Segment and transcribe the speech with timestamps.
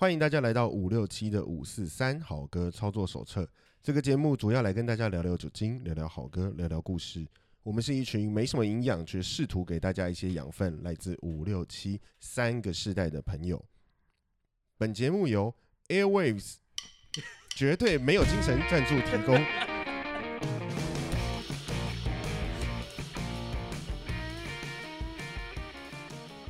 [0.00, 3.46] 欢迎大家来到五六七的五四三好歌操作手册。
[3.82, 7.28] 这个节目主要来跟大家聊聊酒精，聊聊好歌，聊聊故事。
[7.62, 13.62] 我们是一群没什么营养，却试图给大家一些养分，来自五六七三个世代的朋友。
[14.78, 15.54] 本节目由
[15.88, 16.54] Airwaves
[17.54, 19.38] 绝对没有精神赞助提供。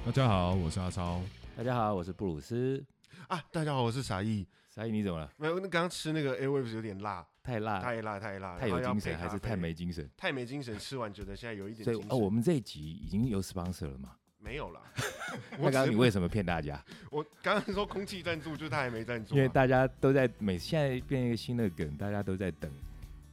[0.07, 1.21] 大家好，我是阿超。
[1.57, 2.85] 大家好，我是布鲁斯。
[3.31, 4.45] 啊，大家好，我是傻义。
[4.75, 5.33] 傻义，你怎么了？
[5.37, 9.73] 没有，那刚刚吃那个 Airwaves 有点辣，太辣，太辣，太辣，太有精神，还是太没？
[9.73, 10.11] 精神？
[10.17, 11.95] 太没精神，吃完觉得现在有一点精神。
[11.95, 14.17] 所以哦，我们这一集已经有 sponsor 了吗？
[14.41, 14.81] 没有啦。
[15.61, 16.85] 那刚刚你为什么骗大家？
[17.13, 19.37] 我刚刚说空气赞助，就是他还没赞助啊。
[19.37, 22.69] 因为大家都在每现在变一个新的梗，大家都在等，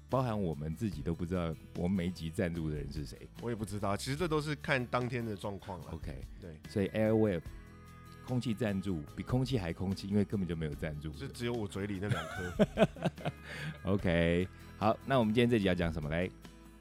[0.09, 3.17] 包含我们自己都不知道我们每一集赞助的人是谁。
[3.41, 5.87] 我也不知道，其实这都是看当天的状况了。
[5.91, 7.41] OK，对，所以 Airwave
[8.27, 11.13] 空气赞助比空气还空气，因为根本就没有赞助。
[11.13, 12.87] 是只有我嘴里那两颗。
[13.93, 14.47] OK，
[14.77, 16.29] 好，那我们今天这集要讲什么嘞？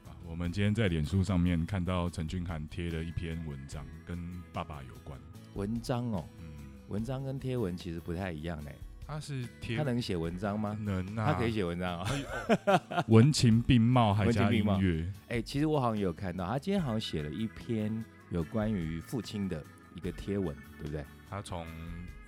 [0.05, 4.17] 啊我们今天在脸书上面看到陈俊涵贴了一篇文章，跟
[4.51, 5.17] 爸爸有关。
[5.53, 6.45] 文章哦，嗯，
[6.89, 8.75] 文章跟贴文其实不太一样嘞。
[9.07, 10.77] 他是贴他能写文章吗？
[10.81, 12.11] 能啊，他可以写文章啊、
[13.07, 15.09] 文情并茂，还加音乐。
[15.29, 19.63] 哎、其实我好像也有看到，他今天好像写了一篇有关于父亲的
[19.95, 21.05] 一个贴文，对不对？
[21.29, 21.67] 他从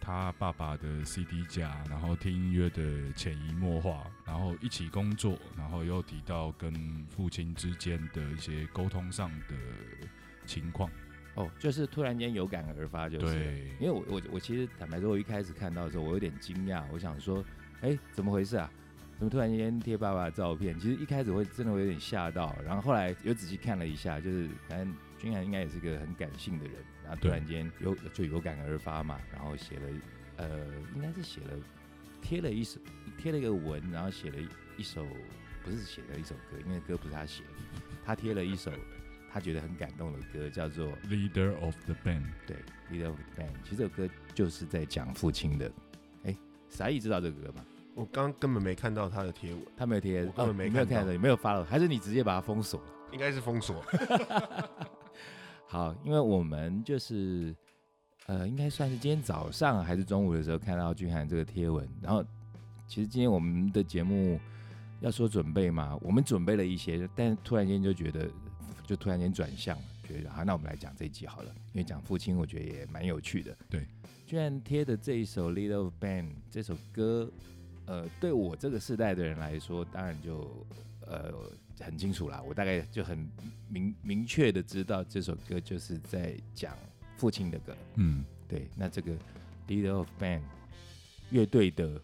[0.02, 6.74] 他爸爸的 CD 架，然后听音乐的潜移默化，然后一起工作，然后又提到跟
[7.08, 9.56] 父亲之间的一些沟通上的
[10.46, 10.90] 情况。
[11.36, 13.34] 哦，就是突然间有感而发，就是。
[13.34, 17.44] 对因为我我我其实坦白说，我一开始看到的时候，我有点惊讶，我想说，
[17.82, 18.70] 哎、怎么回事啊？
[19.18, 20.78] 怎么突然间贴爸爸的照片？
[20.80, 29.88] 其实一开始会真的会有点吓到，然后后来又仔细看了一下，就是反正君涵应该也是个很感性的人，然后突然间有就有感而发嘛，然后写了
[30.38, 31.52] 呃，应该是写了
[32.22, 32.80] 贴了一首
[33.18, 34.38] 贴了一个文，然后写了
[34.78, 35.06] 一首
[35.64, 38.72] 不是写了一首歌，因为歌不是他写的，他贴了一首
[39.32, 42.56] 他觉得很感动的歌，叫做 Leader of the band，对
[42.90, 45.72] ，Leader of the Band，其实这首歌就是在讲父亲的。
[46.24, 46.36] 哎，
[46.70, 47.66] 傻义知道这个歌吗？
[47.96, 52.88] 我刚根本没看到他的贴文，他没有贴，我根本没看到哦没有看到，也没有发了，还是你直接把它封锁了？
[53.12, 53.84] 应该是封锁。
[55.72, 57.56] 好，因为我们就是
[58.26, 62.24] 呃，应该算是今天早上还是中午的时候看到俊涵这个贴文，然后
[62.88, 64.40] 其实今天我们的节目
[65.00, 68.28] 要说准备嘛，我们准备了一些，但突然间就觉得，
[68.84, 73.56] 就突然间转向了，觉得好，那我们来讲这一集好了，因为讲父亲，我觉得也蛮有趣的。
[73.70, 73.86] 对，
[74.26, 77.32] 居然贴的这一首《Little Band》这首歌，
[77.86, 80.66] 呃，对我这个世代的人来说，当然就
[81.06, 81.32] 呃
[81.80, 83.30] 很清楚啦，我大概就很
[83.68, 86.76] 明明确的知道这首歌就是在讲
[87.18, 87.76] 父亲的歌。
[87.96, 89.14] 嗯，对，那这个
[89.68, 90.42] Leader of Band
[91.30, 92.02] 乐队的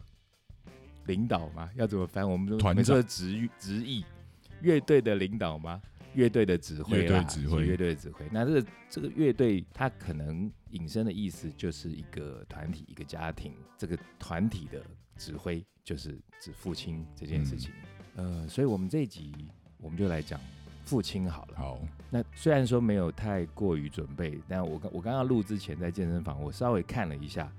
[1.06, 1.70] 领导吗？
[1.76, 2.30] 要怎么翻？
[2.30, 4.04] 我们说团说直直译，
[4.62, 5.82] 乐队的领导吗？
[6.14, 8.26] 乐队的指挥啦，乐队指挥乐队的指挥。
[8.32, 13.54] 那这个这个乐队，它可能引申的意思就是一个团体、一个家庭。
[13.78, 14.82] 这个团体的
[15.18, 17.72] 指挥就是指父亲这件事情。
[18.16, 19.34] 呃，所以我们这一集
[19.86, 20.40] 我们就来讲
[20.84, 21.58] 父亲好了。
[21.58, 21.80] 好，
[22.10, 27.52] 那虽然说没有太过于准备，但我刚我刚刚录之前在健身房，我稍微看了一下，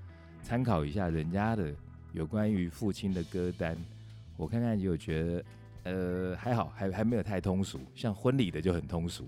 [0.43, 1.73] 参考一下人家的
[2.11, 3.77] 有关于父亲的歌单，
[4.35, 5.45] 我看看就觉得
[5.83, 9.25] 呃还好，还还没有太通俗，像婚礼的就很通俗。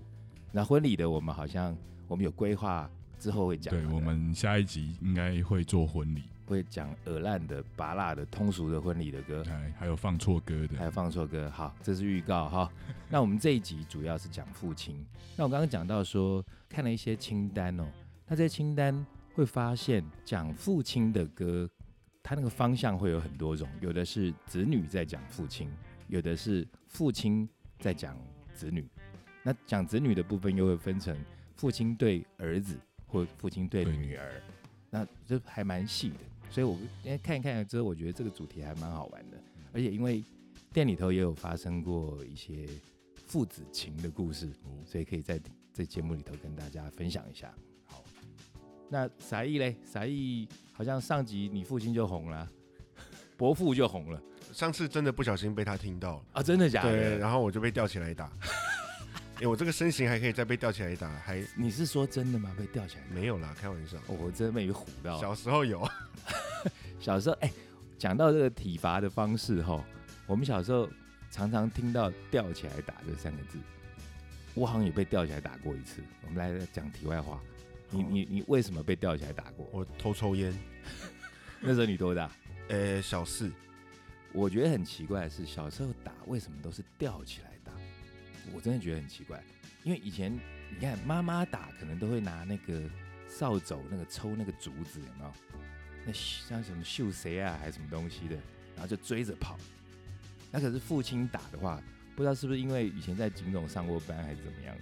[0.51, 1.73] 那婚礼的我们好像
[2.09, 9.43] 我们有规划之后会讲，对我们下一集应该会做婚礼，会讲耳烂的、拔辣的、通俗的婚礼的歌。
[9.43, 12.71] 还还有放错歌的，还有放错歌，好，这是预告哈。
[13.07, 15.05] 那我们这一集主要是讲父亲。
[15.37, 17.85] 那我刚刚讲到说，看了一些清单哦，
[18.27, 19.05] 那这些清单
[19.35, 21.69] 会发现讲父亲的歌，
[22.23, 25.69] 它那个方向会有很多种，有的是子女在讲父亲，
[26.07, 27.47] 有的是父亲
[27.79, 28.17] 在讲
[28.53, 28.87] 子女。
[29.43, 31.15] 那讲子女的部分又会分成
[31.55, 32.77] 父亲对儿子
[33.07, 34.41] 或父亲对对女儿，
[34.89, 36.15] 那这还蛮细的。
[36.49, 39.37] 所以我因为看一看之后，我觉得这个主题还蛮好玩的。
[39.71, 40.23] 而且因为
[40.73, 42.67] 店里头也有发生过一些
[43.27, 45.39] 父子情的故事，哦所以可以在
[45.73, 47.53] 这节目里头跟大家分享一下。
[47.85, 48.03] 好，
[48.89, 49.75] 那傻义嘞？
[49.83, 52.49] 傻义好像上集你父亲就红了，
[53.37, 54.21] 伯父就红了
[54.51, 56.43] 上次真的不小心被他听到了，啊！
[56.43, 56.91] 真的假的？
[56.91, 58.31] 对，然后我就被吊起来打。
[59.41, 62.53] 哎、我这个身形还可以再被吊起来打，还你是说真的吗？
[62.57, 63.03] 被吊起来？
[63.09, 63.97] 没有啦，开玩笑。
[64.07, 65.17] 哦我真被你唬到。
[65.17, 65.87] 小时候有，
[66.99, 67.49] 小时候，哎、
[67.97, 69.81] 讲到这个体罚的方式哈，
[70.27, 70.89] 我们小时候
[71.31, 73.57] 常常听到“吊起来打”这三个字，
[74.55, 76.01] 我好像也被吊起来打过一次。
[76.25, 77.39] 我们来讲题外话，
[77.91, 79.65] 你你你为什么被吊起来打过？
[79.71, 80.53] 我偷抽烟，
[81.61, 82.29] 那时候你多大？
[82.67, 83.49] 呃，小四，
[84.33, 87.58] 我觉得很奇怪的是，小时候打为什么都是吊起来打？
[88.53, 89.41] 我真的觉得很奇怪，
[89.83, 90.31] 因为以前
[90.69, 92.81] 你看妈妈打可能都会拿那个
[93.27, 95.33] 扫帚那个抽那个竹子，有没有？
[96.05, 98.35] 那像什么绣谁啊，还是什么东西的，
[98.75, 99.57] 然后就追着跑。
[100.51, 101.81] 那可是父亲打的话，
[102.15, 104.75] 不知道是不是因为以前在警总上过班还是怎么样，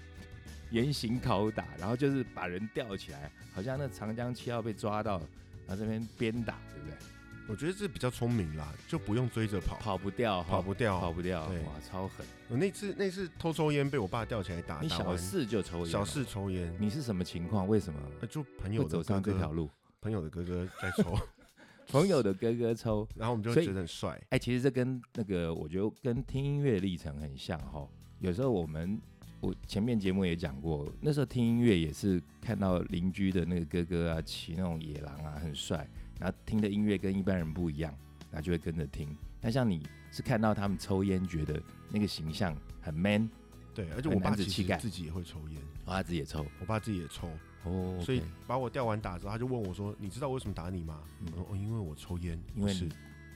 [0.72, 5.20] 严刑拷打，然后就是把人吊起来，好像那长江七号被抓到，
[5.68, 6.98] 然后这边鞭打，对不对？
[7.50, 11.60] 我觉得这比较聪明啦，就不用追着跑，跑不掉，跑不掉，跑不掉，对。
[11.62, 12.26] 哇，超狠！
[12.50, 17.66] 我那次那次偷抽烟被我爸吊起来打，你小打完四就抽烟，小事，抽烟，你是什么情况？
[17.66, 18.00] 为什么？
[18.20, 19.70] 呃就朋友会走上这条路？
[20.02, 21.18] 朋友的哥哥在抽，
[21.88, 27.88] 朋友的哥哥抽，然后我们就觉得很帅，哎，其实这跟那个我觉得跟听音乐历程很像哈。
[28.20, 29.00] 有时候我们
[29.40, 35.88] 我前面节目也讲过，那时候听音乐也是看到邻居的那个哥哥啊，骑那种野狼啊，很帅，
[36.20, 37.94] 然后听的音乐跟一般人不一样，
[38.32, 39.16] 然后就会跟着听。
[39.40, 43.30] 但像你是看到他们抽烟，觉得那个形象很 man，
[43.74, 47.30] 对，而且我爸其实自己也会抽烟，哦，他自己也抽，我爸自己也抽，
[47.64, 51.28] 哦，所以把我吊完打之后，他就问我说：“你知道我为什么打你吗？”嗯。
[51.32, 52.90] 我说：“哦，因为我抽烟，因为是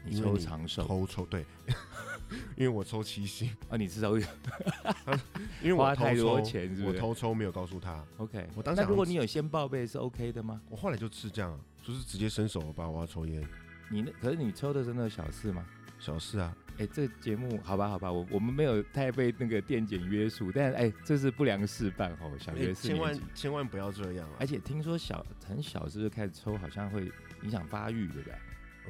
[0.03, 0.83] 你抽长寿。
[0.83, 1.45] 偷抽对，
[2.57, 4.17] 因为我抽七星，啊，你是抽
[5.61, 6.97] 因为我偷花太多抽，我钱是不是？
[6.99, 10.59] 偷抽没有告诉他，OK，我当时那如果你有先报备是 OK 的吗？
[10.69, 13.43] 我后来就是这样，就是直接伸手把我要抽烟，
[13.89, 15.65] 你那可是你抽的真的小事吗？
[15.99, 24.47] 小事啊，哎、这节目好吧，好吧，我我们没有太被那个电检约束，但哎、这是不良示范哦，小哎学四千万年级，千万不要这样啊而！
[24.47, 27.11] 且听说小很小是不是开始抽，好像会
[27.43, 28.35] 影响发育，对不对？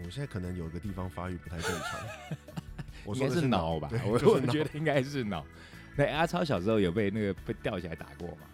[0.05, 1.99] 我现在可能有个地方发育不太正常，
[3.03, 5.45] 我应该说是是脑吧，我就是我觉得应该是脑。
[5.97, 8.47] 那阿超小时候有被那个被吊起来打过吗？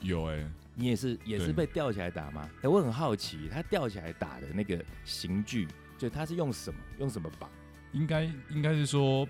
[0.00, 2.48] 有哎、你也是也是被吊起来打吗？
[2.62, 5.66] 哎、我很好奇，他吊起来打的那个刑具，
[5.96, 7.48] 就他是用什么用什么绑？
[7.92, 9.26] 应该应该是说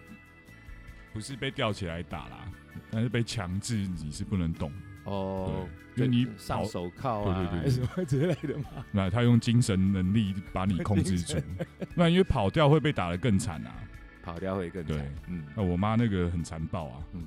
[1.13, 2.51] 不是被吊起来打啦，
[2.91, 4.71] 但是被强制你是不能动。
[5.05, 5.67] 哦，
[5.97, 8.85] 对因为你上手铐啊，对对对什么之类的嘛？
[8.93, 11.39] 那他用精神能力把你控制住，
[11.95, 13.75] 不然因为跑掉会被打得更惨啊。
[14.23, 15.15] 跑掉会更惨。
[15.29, 17.25] 嗯，那我妈那个很残暴啊，嗯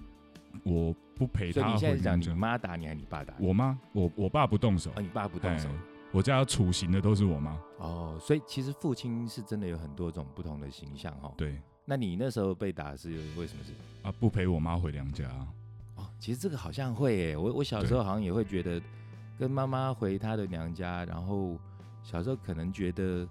[0.64, 2.40] 我不陪她所以你现在回是讲你。
[2.40, 3.46] 妈打你还是你爸打你？
[3.46, 5.76] 我妈，我我爸不动手哦，，你爸不动手哎
[6.12, 7.56] 我家处刑的都是我妈。
[7.78, 11.32] 哦，所以其实父亲是真的有很多种不同的形象哈。
[11.38, 13.72] 对那你那时候被打是为什么是？
[14.02, 15.48] 啊，不陪我妈回娘家啊。
[15.98, 18.82] 哦，其实这个好像会诶，我我小时候好像也会觉得
[19.38, 21.56] 跟妈妈回她的娘家，然后
[22.02, 23.28] 小时候可能觉得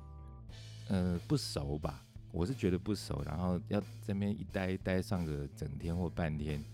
[0.89, 2.03] 呃不熟吧，
[2.33, 6.65] 我是觉得不熟，然后要这边一待待上个整天或半天，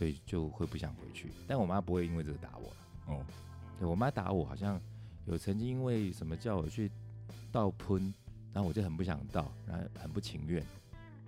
[0.00, 1.30] 所以就会不想回去。
[1.46, 2.76] 但我妈不会因为这个打我了。
[3.08, 3.22] 哦，
[3.78, 4.80] 对我妈打我，好像
[5.26, 6.90] 有曾经因为什么叫我去
[7.52, 8.14] 倒喷，
[8.50, 10.64] 然后我就很不想倒，然后很不情愿，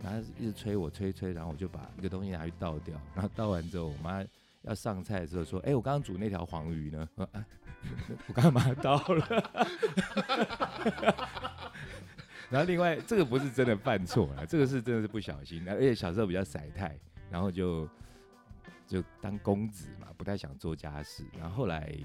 [0.02, 4.24] 然后一直催我催催，然后我就把一个东西拿去倒掉，然后倒完之后，我妈
[4.62, 7.44] 要上菜的时候说：“哎、我刚刚煮那条黄鱼呢？”我说啊，
[8.26, 9.26] 我刚刚把它倒了。
[12.48, 16.98] 然后另外这个不是真的犯错了，这个是真的是不小心，而且小时候比较甩态，
[17.30, 17.86] 然后就
[18.92, 21.24] 就当公子嘛，不太想做家事。
[21.38, 21.96] 然后后来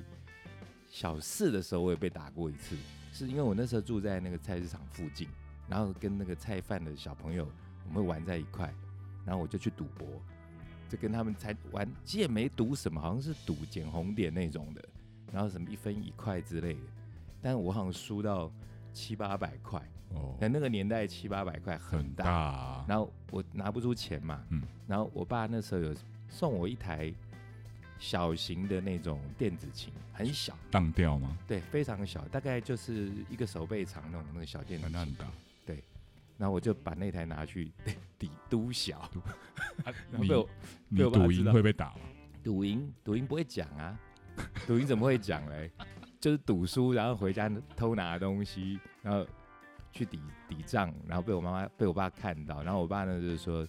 [0.88, 2.78] 小四的时候，我也被打过一次，
[3.12, 5.28] 是因为我那时候住在那个菜市场附近，
[5.68, 7.45] 然后跟那个菜贩的小朋友
[7.83, 8.73] 我们会玩在一块，
[9.26, 10.07] 然后我就去赌博，
[10.88, 14.81] 就跟他们才玩，其实也没赌什么，好像是赌捡红点那种的，
[15.33, 16.80] 然后什么一分一块之类的，
[17.42, 18.50] 但我好像输到
[18.94, 19.78] 七八百块，
[20.14, 22.85] 哦，那那个年代七八百块很很大，大啊。
[22.88, 25.94] 然后我拿不出钱嘛，嗯然后我爸那时候有
[26.30, 27.14] 送我一台
[28.00, 31.38] 小型的那种电子琴，很小，当掉吗？
[31.48, 35.26] 对，非常小，大概就是一个手背长那种那个小电子琴那很，大。
[35.66, 35.84] 对
[36.38, 37.72] 然后我就把那台拿去
[38.19, 39.12] 抵都小，啊
[40.12, 40.50] 然后你被我
[40.90, 42.02] 你被我爸赌赢道会被打吗？
[42.44, 44.00] 赌赢，赌赢不会讲啊，
[44.68, 45.72] 赌赢怎么会讲嘞？
[46.19, 49.26] 就是赌输，然后回家偷拿东西，然后
[49.92, 53.68] 去抵抵账，然后被我妈妈被我爸看到，然后我爸呢就是说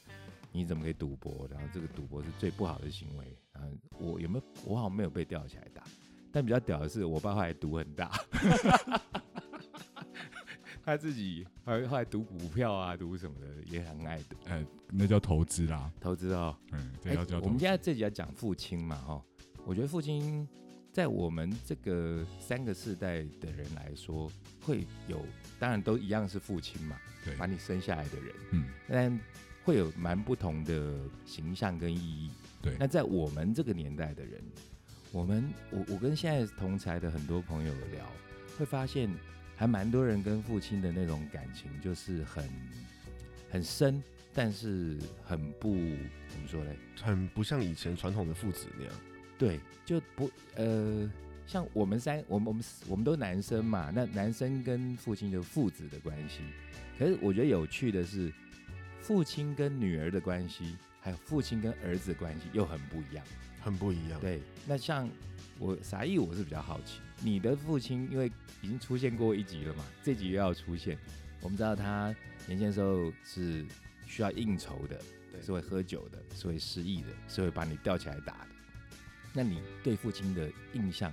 [0.59, 1.47] 你怎么可以赌博？
[1.49, 3.39] 然后这个赌博是最不好的行为。
[3.53, 4.45] 然后我有没有？
[4.65, 5.85] 我好像没有被吊起来打，
[6.33, 8.11] 但比较屌的是我爸后来赌很大。
[10.85, 15.93] 他自己后来后来赌股票啊，赌什么的也很爱赌呃，那叫投资啦。
[16.01, 16.57] 投资哦。
[16.73, 17.39] 嗯，这哎要叫。
[17.41, 19.23] 我们现在这集要讲父亲嘛，哈，
[19.65, 20.49] 我觉得父亲
[20.91, 24.29] 在我们这个三个世代的人来说，
[24.63, 25.25] 会有，
[25.61, 29.21] 当然都一样是父亲嘛，对，把你生下来的人，嗯，但
[29.69, 30.95] 会有蛮不同的
[31.27, 32.31] 形象跟意义。
[32.63, 34.43] 对那在我们这个年代的人，
[35.13, 38.07] 我们我我跟现在同才的很多朋友聊，
[38.57, 39.11] 会发现
[39.55, 42.43] 还蛮多人跟父亲的那种感情就是很
[43.51, 45.75] 很深，但是很不
[46.29, 46.75] 怎么说嘞？
[47.03, 48.95] 很不像以前传统的父子那样。
[49.37, 51.07] 对，就不呃，
[51.47, 56.41] 像我们三，我们我们我们都男生嘛，那男生跟父亲就父子的关系，
[56.99, 58.33] 可是我觉得有趣的是，
[59.01, 63.25] 父亲跟女儿的关系，还有父亲跟儿子的关系又很不一样。
[63.61, 64.21] 很不一样。
[64.21, 65.11] 对，那像
[65.59, 68.31] 我啥意，我是比较好奇，你的父亲因为
[68.63, 70.97] 已经出现过一集了嘛，这集又要出现，
[71.41, 72.15] 我们知道他
[72.47, 73.67] 年轻的时候是
[74.07, 74.97] 需要应酬的，
[75.33, 78.49] 对是会喝酒的，是会失忆的，是会把你吊起来打的。
[79.33, 81.13] 那你对父亲的印象，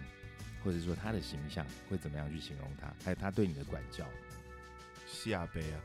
[0.63, 2.93] 或者说他的形象，会怎么样去形容他？
[3.03, 4.05] 还有他对你的管教？
[5.07, 5.81] 西亚贝啊，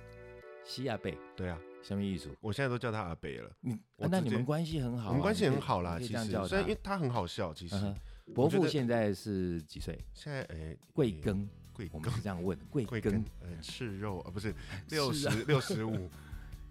[0.65, 2.29] 西亚贝，对啊，什么意思？
[2.41, 3.51] 我现在都叫他阿贝了。
[3.61, 7.97] 你、那你们关系很好啊、我们关系很好啦，其实虽然因为他很好笑，其实嗯
[8.35, 9.99] 伯父现在是几岁？
[10.15, 11.47] 现在哎贵庚？
[11.73, 14.55] 贵我们是这样问，贵贵庚庚呃赤肉啊不是
[14.91, 16.11] 六十 六十五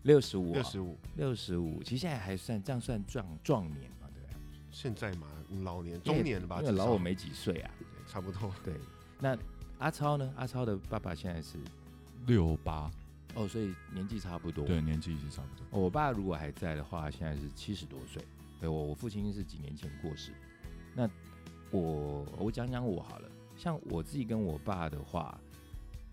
[0.03, 4.37] 六十五，六十五，六十五，其实现在还算这样算壮壮年嘛，对不对？
[4.71, 6.59] 现在嘛嗯老年中年了吧？
[6.61, 7.71] 因为老我没几岁啊。
[8.07, 8.51] 差不多。
[8.63, 8.73] 对，
[9.19, 9.37] 那
[9.77, 10.33] 阿超呢？
[10.35, 11.57] 阿超的爸爸现在是
[12.25, 12.89] 六八，
[13.35, 14.65] 哦，所以年纪差不多。
[14.65, 15.65] 对，年纪是差不多。
[15.71, 18.23] 哦我爸如果还在的话，现在是七十多岁。
[18.59, 20.33] 对我，我父亲是几年前过世。
[20.93, 21.09] 那
[21.71, 25.39] 我我讲讲我好了，像我自己跟我爸的话，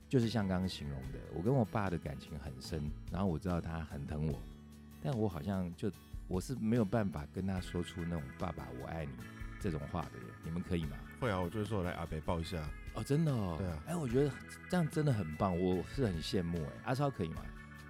[0.09, 4.39] 就是像刚刚形容的，我跟我爸的感情很深，然后我知道他很疼我，
[5.03, 5.91] 但我好像就
[6.29, 9.13] 我是没有办法跟他说出那种“爸爸我爱你”
[9.59, 10.97] 这种话的人，你们可以吗？
[11.19, 12.63] 会啊，我就是说来阿北抱一下，
[12.97, 14.31] 哦，真的哦，对啊哎，我觉得
[14.71, 16.73] 这样真的很棒，我是很羡慕哎。
[16.87, 17.43] 阿超可以吗？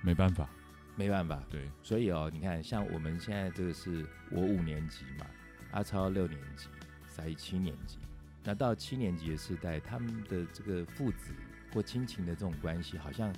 [0.03, 0.51] 没办法，
[0.97, 5.27] 没办法，对，所以哦，你看，像我们现在这个是我五年级嘛，
[5.71, 6.67] 阿超六年级，
[7.09, 7.99] 才七年级。
[8.43, 11.33] 那到七年级的时代，他们的这个父子
[11.73, 13.33] 或亲情的这种关系，好像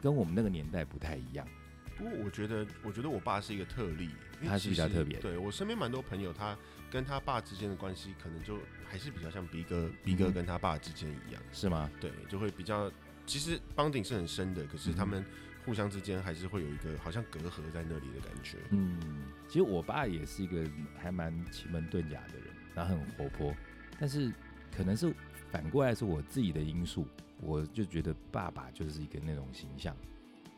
[0.00, 1.46] 跟我们那个年代不太一样。
[1.96, 4.10] 不过我觉得，我觉得我爸是一个特例，
[4.44, 6.56] 他是比较特别对我身边蛮多朋友，他
[6.94, 8.56] 跟他爸之间的关系，可能就
[8.88, 11.90] 还是比较像逼哥，逼哥嗯跟他爸之间一样，是吗？
[12.00, 12.88] 对，就会比较，
[13.26, 15.24] 其实帮顶是很深的，可是他嗯们
[15.66, 18.58] 互相之间还是会有一个好像隔阂在那里的感觉。
[18.70, 20.64] 嗯，其实我爸也是一个
[20.96, 22.46] 还蛮奇门遁甲的人，
[22.76, 23.52] 然后很活泼，
[23.98, 24.32] 但是
[24.70, 25.12] 可能是
[25.50, 27.08] 反过来是我自己的因素，
[27.40, 29.96] 我就觉得爸爸就是一个那种形象。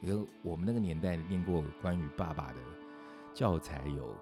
[0.03, 2.59] 因为我们那个年代念过关于爸爸的
[3.33, 4.15] 教材有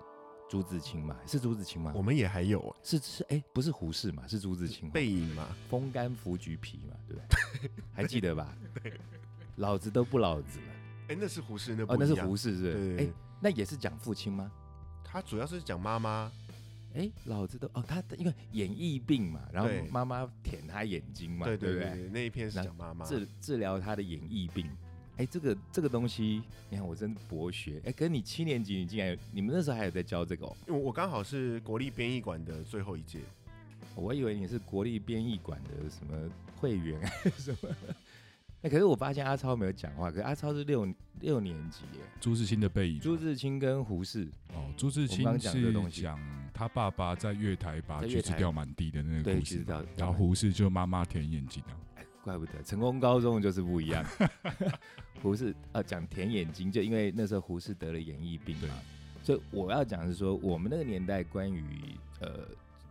[0.48, 1.92] 朱自清嘛，是朱自清吗？
[1.94, 4.90] 我们也还有欸是是哎、不是胡适嘛，是朱自清。
[4.90, 7.70] 背影嘛，风干拂菊皮嘛，对不对？
[7.92, 8.56] 还记得吧？
[9.56, 10.66] 老子都不老子了。
[11.08, 12.96] 哎，那是胡适，那哦，那是胡适是？
[12.98, 13.06] 哎、
[13.40, 14.50] 那也是讲父亲吗？
[15.04, 16.30] 他主要是讲妈妈，
[16.94, 21.88] 哎，老子都哦，他因为眼翳病嘛，然后妈妈舔他眼睛嘛，对对不对？
[21.90, 24.68] 对对，那一篇是讲妈妈，治治疗他的眼翳病。
[25.16, 27.80] 哎，这个这个东西，你看我真博学。
[27.84, 30.56] 哎，跟你七年级你竟然有，你们那时候还有在教这个哦？
[30.66, 33.20] 因为我刚好是国立编译馆的最后一届，
[33.94, 37.74] 我以为你是国立编译馆的什么会员还是 什么。
[38.62, 42.00] 哎，可是我发现阿超没有讲话，可是阿超是六六年级耶。
[42.18, 43.00] 朱自清的背影嘛。
[43.02, 46.18] 朱自清跟胡适，哦，朱自清讲这个东西是讲
[46.52, 49.64] 他爸爸在月台把橘子掉满地的那个，故事。
[49.96, 51.76] 然后胡适就妈妈舔眼睛啊。
[52.24, 54.04] 哎，怪不得成功高中就是不一样。
[55.22, 58.68] 胡适啊讲甜眼睛，就因为那时候胡适得了眼翳病嘛，
[59.22, 61.62] 所以我要讲的是说，我们那个年代关于
[62.20, 62.48] 呃，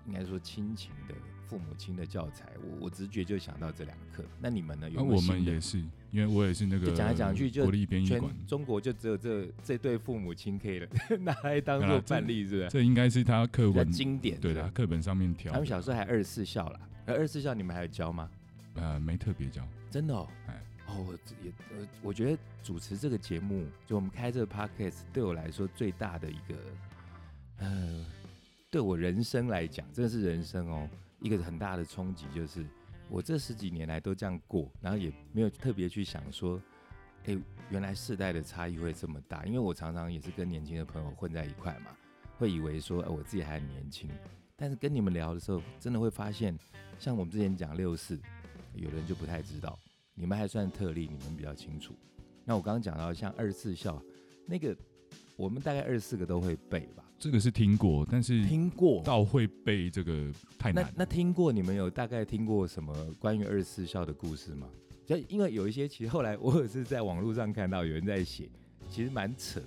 [0.08, 1.14] 应该说亲情的
[1.48, 4.24] 父母亲的教材，我我直觉就想到这两课。
[4.40, 4.90] 那你们呢？
[4.96, 5.78] 我们也是，
[6.12, 10.88] 因为我也是那个就讲来讲去就国立编译全馆，中国就只有这这对父母亲可以了
[11.22, 12.70] 拿来当做范例，是不是？
[12.70, 15.52] 这应该是他课文经典，对的课本上面挑。
[15.52, 18.28] 他们小时候还二十四孝啦，而二十四孝你们还有教吗？
[18.76, 20.62] 呃没特别教，真的哦，哎。
[20.86, 26.56] 哦，我也呃，我觉得主持这个节目，就我们开这个 podcast，对我来说最大的一个，
[27.60, 28.06] 呃，
[28.70, 30.90] 对我人生来讲，真的是人生哦，
[31.22, 32.66] 一个很大的冲击，就是
[33.10, 36.62] 我这十几年来都这样过，然后也没有特别去想说，
[37.28, 37.38] 哎，
[37.70, 41.92] 原来世代的差异会这么大，因为我常常也是跟年轻的朋友混在一块嘛，
[42.38, 44.10] 会以为说，呃，我自己还很年轻，
[44.58, 46.54] 但是跟你们聊的时候，真的会发现，
[47.00, 48.20] 像我们之前讲六四，
[48.76, 49.78] 有人就不太知道。
[50.16, 51.94] 你们还算特例，你们比较清楚。
[52.46, 54.02] 那我刚刚讲到像二十四孝，
[54.46, 54.76] 那个
[55.36, 57.04] 我们大概二十四个都会背吧？
[57.18, 59.02] 这个是听过，但是听过。
[59.04, 60.84] 到会背这个太难。
[60.84, 64.68] 那那听过，你们有大概听过什么关于二十四孝的故事吗？
[65.06, 68.50] 就因为有一些，其实后来我也是在网络上看到有人在写，
[68.90, 69.62] 其实蛮扯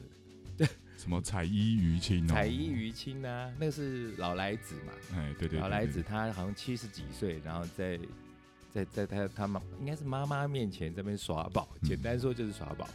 [0.57, 0.67] 的。
[0.97, 4.93] 什么彩衣娱亲哦，彩衣娱亲啊，那个是老来子嘛。
[5.15, 7.99] 哎，对对对，对老来子他好像七十几岁，然后在
[8.85, 12.87] 在在他他妈应该是妈妈面前这边耍宝，嗯简单说就是耍宝。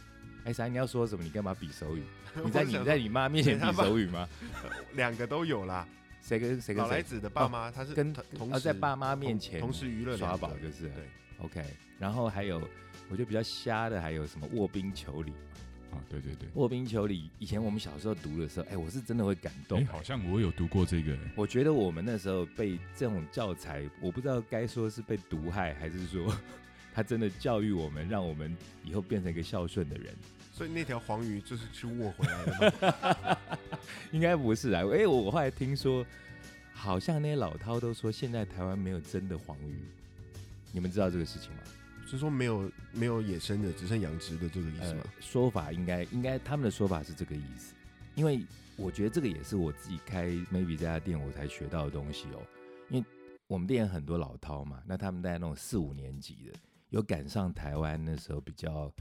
[0.44, 0.66] 哎，啥？
[0.68, 1.24] 你要说什么？
[1.24, 2.02] 你干嘛比手语？
[2.44, 4.28] 你在 你在你妈面前比手语吗？
[4.94, 5.86] 两个都有啦。
[6.20, 6.88] 谁跟谁跟谁？
[6.90, 11.04] 老来子的爸妈，他是跟同时在爸妈面前同时娱乐耍宝就是对。
[11.38, 11.64] OK，
[11.98, 12.58] 然后还有
[13.08, 15.32] 我觉得比较瞎的还有什么卧冰求鲤？
[15.92, 19.84] 啊，对对对，卧冰求鲤，以前我们小时候读的时候，哎，我是真的会感动哎，。
[19.84, 26.34] 好像我有读过这个，我觉得我们那时候被这种教材，我不知道该说是被毒害，还是说
[26.94, 30.14] 他真的教育我们，让我们以后变成一个孝顺的人。
[30.52, 33.38] 所以那条黄鱼就是去握回来的吗。
[34.12, 36.04] 应该不是啊，哎、我后来听说，
[36.72, 39.80] 好像那些老饕都说，现在台湾没有真的黄鱼，
[40.70, 41.58] 你们知道这个事情吗？
[42.06, 45.04] 是说没有没有野生的，只剩养殖的这个意思吗？
[45.20, 47.74] 说法应该应该他们的说法是这个意思，
[48.14, 48.44] 因为
[48.76, 52.42] 我觉得这个也是我自己开 maybe 这家店我才学到的东西哦。
[52.88, 53.06] 因为
[53.46, 56.52] 我们店很多老饕嘛，那他们在那种四五年级的，
[56.90, 58.92] 有赶上台湾那时候比较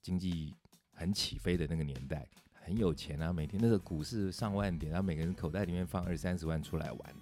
[0.00, 0.54] 经济
[0.92, 7.14] 很起飞的那个年代，很有钱啊，每天那个股市上万点，然后每个人口袋里面放二三十万出来玩，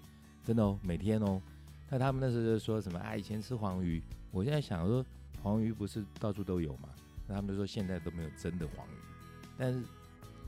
[0.45, 1.41] 真的哦，每天哦。
[1.89, 5.05] 那他们那时候就说什么啊，以前吃黄鱼，我现在想说
[5.43, 6.89] 黄鱼不是到处都有吗？
[7.29, 8.91] 那他们就说现在都没有真的黄鱼，
[9.59, 9.83] 但是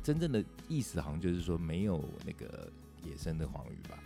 [0.03, 2.69] 真正的意思好像就是说没有那个
[3.05, 3.99] 野生的黄鱼吧？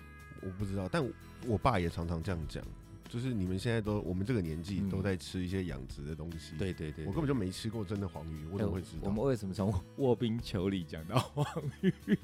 [0.43, 1.11] 我不知道，但我
[1.47, 2.63] 我爸也常常这样讲，
[3.09, 9.01] 就是你们现在都我们这个年纪嗯都在吃一些养殖的东西。，对对对我根本就没吃过真的黄鱼，我哎怎么会知道？
[9.03, 11.45] 我们为什么从卧冰求鲤讲到黄
[11.81, 11.93] 鱼？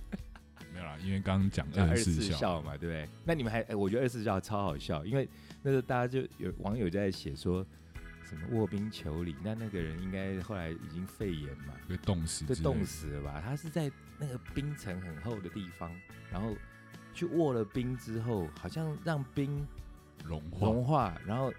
[0.72, 3.08] 没有啦，因为刚刚讲讲二二十四孝，十四孝嘛，对不对？
[3.24, 5.28] 那你们还，哎、我觉得二十四孝超好笑，因为
[5.62, 7.64] 那时候大家就有网友在写说
[8.34, 12.84] 什么卧冰求鲤，那那个人应该后来已经肺炎嘛，被冻死，被冻。
[12.84, 13.42] 死了吧？
[13.44, 15.90] 他是在那个冰层很厚的地方，
[16.30, 16.56] 然后
[17.12, 19.66] 去握了冰之后，好像让冰
[20.24, 21.52] 融化，融化，然后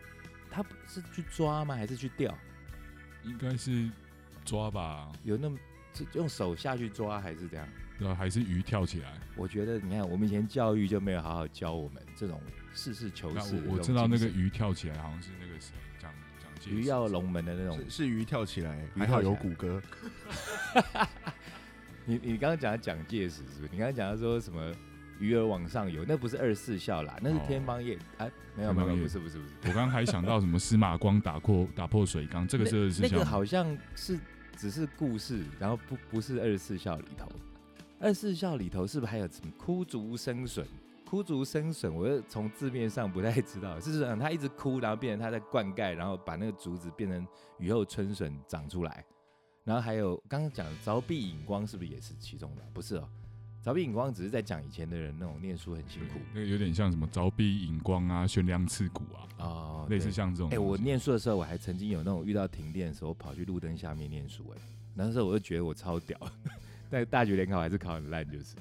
[0.51, 1.75] 他是去抓吗？
[1.75, 2.37] 还是去钓？
[3.23, 3.89] 应该是
[4.43, 5.57] 抓吧，有那么
[5.93, 7.67] 是用手下去抓，还是怎样？
[7.97, 8.13] 对吧？
[8.13, 9.13] 还是鱼跳起来？
[9.35, 12.41] 我觉得你看，我们以前教育就没有好好教我们这种
[12.73, 15.73] 事事求那是我我知道那个鱼跳起来，好像是那个谁
[16.67, 17.89] 鱼跃龙门的那种是。
[17.89, 19.81] 是鱼跳起来，鱼还好跳有谷歌。
[22.05, 23.69] 你你刚刚讲的蒋介石是不是？
[23.71, 24.71] 你刚刚讲到说什么
[25.19, 32.91] 鱼儿往上游，那不是二十四孝啦，那是哦天方夜哎，没有没有，不是不是不是，我刚刚还想到什么司马光打破打破水缸，这个是。
[33.01, 34.19] 那个好像是
[34.55, 37.27] 只是故事，然后不不是二十四孝里头。
[37.99, 40.65] 二十四孝里头是不是还有什么枯竹生笋？
[41.05, 47.25] 枯竹生笋，我又从字面上不太知道，事实上它一直哭，然后变成它在灌溉，然后把那个竹子变成
[47.59, 49.05] 雨后春笋长出来。
[49.63, 52.61] 然后还有刚刚讲的凿壁引光，是不是也是其中的？
[52.73, 53.09] 不是哦，
[53.63, 60.63] 凿壁引光只是在讲以前的人那种念书很辛苦那个有点像什么凿壁引光啊、悬梁刺股啊，哦，类似像这种东西。
[60.63, 64.61] 我念书的时候，我还曾经有那种遇到停电的时候，我跑去路灯下面念书、哎，
[64.93, 66.15] 那时候我就觉得我超屌，
[66.91, 68.55] 但大学联考还是考很烂，就是。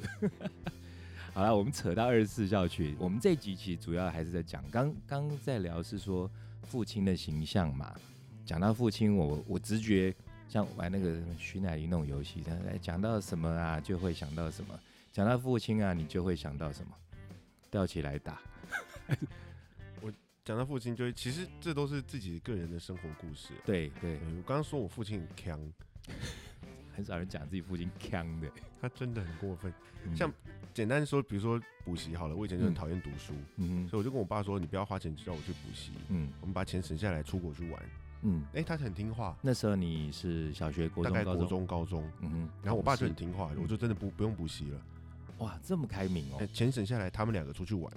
[1.35, 6.31] 好了，我们扯到二十四孝去，我们这一集其实主要还是在讲，刚刚在聊是说
[6.63, 7.93] 父亲的形象嘛。
[8.47, 10.15] 讲到父亲，我我直觉
[10.49, 14.79] 像玩那个什么徐乃麟那种游戏，但哎讲到什么啊，就会想到什么；
[15.13, 16.95] 讲到父亲啊，你就会想到什么，
[17.69, 18.41] 吊起来打。
[20.03, 20.13] 我
[20.45, 23.55] 讲到父亲，就会其实这都是自己个人的生活故事。
[23.67, 25.73] 对对对，我刚刚说我父亲很强，
[26.95, 28.49] 很少人讲自己父亲强的。
[28.81, 29.73] 他真的很过分。
[30.07, 30.33] 嗯像
[30.75, 37.83] 简单说，比如说补习好了，我以前就很嗯讨厌读书，嗯哼所以我就跟我爸说，你不要花钱叫我去补习，嗯我们把钱省下来出国去玩。
[38.23, 42.11] 嗯，哎、他很听话，那时候你是小学、国中、大概国高中，高中。
[42.21, 44.81] 嗯哼，然后我爸就很是听话，嗯我就真的不不用补习了。
[45.39, 46.47] 哇，这么开明哦哎、。
[46.49, 47.93] 钱省下来，他们两个出去玩。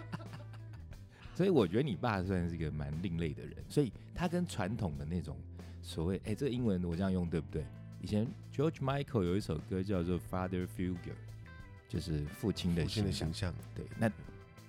[1.34, 5.36] 所以我觉得你爸算是一个蛮另类的人，所以他跟传统的那种
[5.82, 7.64] 所谓，哎，这个英文我这样用对不对？
[8.02, 10.94] 以前 George Michael 有一首歌叫做《Father Figure》，
[11.88, 13.32] 就是父亲的父亲的形象。
[13.32, 14.10] 形象，对，那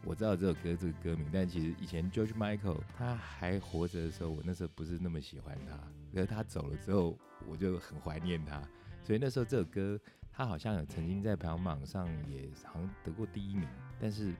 [0.04, 5.78] 我知道这首歌这个歌名，但其实以前 George Michael 他还活着的时候，我那时候不是那么喜欢他，
[6.13, 7.17] 可是他走了之后，
[7.48, 8.62] 我就很怀念他，
[9.04, 10.00] 所以那时候这首歌
[10.32, 13.67] 他好像有曾经在排行榜上也好像得过第一名，
[14.00, 14.34] 但是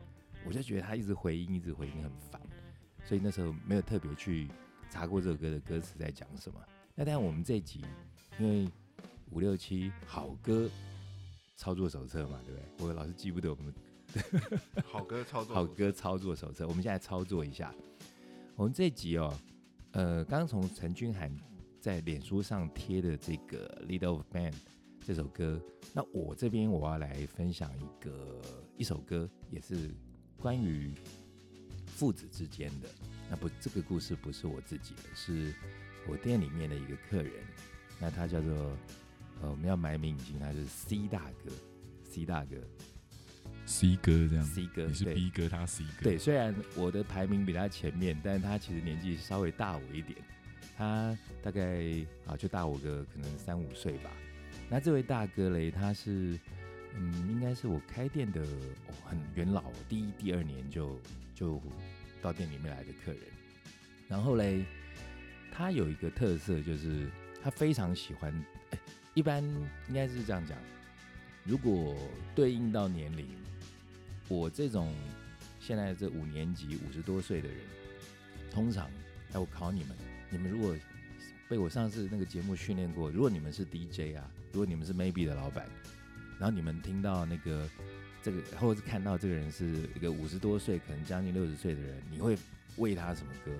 [0.46, 2.42] 我就觉得他一直回音，一直回音很烦，
[3.06, 4.50] 所以那时候没有特别去
[4.90, 6.60] 查过这首歌的歌词在讲什么。
[6.96, 7.86] 那但我们这一集
[8.38, 8.70] 因为
[9.32, 10.70] 五六七好歌
[11.56, 12.88] 操作手册嘛，对不对？
[12.88, 13.74] 我老是记不得我们
[14.86, 17.74] 好歌操作，好歌操作手册，我们现在操作一下。
[18.56, 19.34] 我们这一集哦，
[19.92, 21.36] 呃，刚刚从陈君涵
[21.80, 24.52] 在脸书上贴的这个《Leader of Man》
[25.06, 25.60] 这首歌，
[25.94, 28.42] 那我这边我要来分享一个
[28.78, 29.90] 一首歌，也是
[30.38, 30.94] 关于
[31.86, 32.90] 父子之间的。
[33.30, 35.54] 那不，这个故事不是我自己的，是
[36.08, 37.32] 我店里面的一个客人。
[38.00, 38.76] 那他叫做
[39.42, 41.52] 呃，我们要买名请他是 C 大哥
[42.04, 42.56] ，C 大哥
[43.66, 46.04] ，C 哥这样，C 哥你是 B 哥，他 C 哥。
[46.04, 50.18] 对，虽然我的排名比他前面，但是他其实年纪稍微大我一点，
[50.78, 51.82] 他大概
[52.28, 54.12] 啊就大我个可能三五岁吧。
[54.70, 56.40] 那这位大哥嘞，他是
[56.96, 61.00] 嗯，应该是我开店的哦、很元老，第一、第二年就
[61.34, 61.60] 就
[62.22, 63.22] 到店里面来的客人。
[64.08, 64.64] 然后嘞，
[65.52, 67.10] 他有一个特色就是。
[67.44, 68.32] 他非常喜欢，
[68.70, 68.80] 哎，
[69.14, 69.44] 一般
[69.88, 70.58] 应该是这样讲。
[71.44, 71.96] 如果
[72.36, 73.28] 对应到年龄，
[74.28, 74.94] 我这种
[75.60, 77.58] 现在这五年级五十多岁的人，
[78.52, 78.90] 通常，
[79.34, 79.98] 哎，我考你们，
[80.30, 80.76] 你们如果
[81.50, 85.68] 被我上次那个节目训练过，如果你们是 DJ 啊，如果你们是 Maybe 的老板，
[86.40, 87.68] 然后你们听到那个
[88.24, 92.38] 这个，或者是看到这个人是一个五十多岁，可能将近六十岁的人，你会
[92.78, 93.52] 为他什么歌？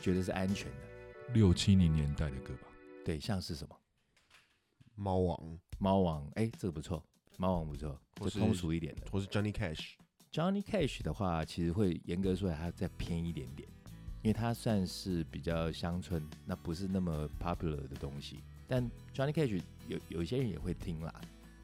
[0.00, 1.32] 觉得是安全的？
[1.32, 2.68] 六七零年代的歌吧。
[3.04, 3.76] 对，像是什么？
[4.94, 7.02] 猫王，猫王，哎，这个不错，
[7.38, 9.06] 猫王不错，就通俗一点的。
[9.10, 9.94] 或是 Johnny Cash。
[10.30, 13.68] Johnny Cash 的话，其实会严格说来，它再偏一点点，
[14.22, 18.42] 因为它算是比较乡村，那不是那么 popular 的东西。
[18.66, 18.82] 但
[19.14, 21.12] Johnny Cash 有有一些人也会听啦。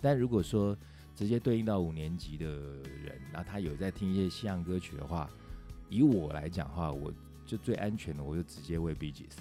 [0.01, 0.77] 但如果说
[1.15, 5.31] 直接对应到五年级的人，那他有在听一些西洋歌曲的话，
[5.89, 7.13] 以我来讲的话，我
[7.47, 9.41] 就最安全的，我就直接为 B G S。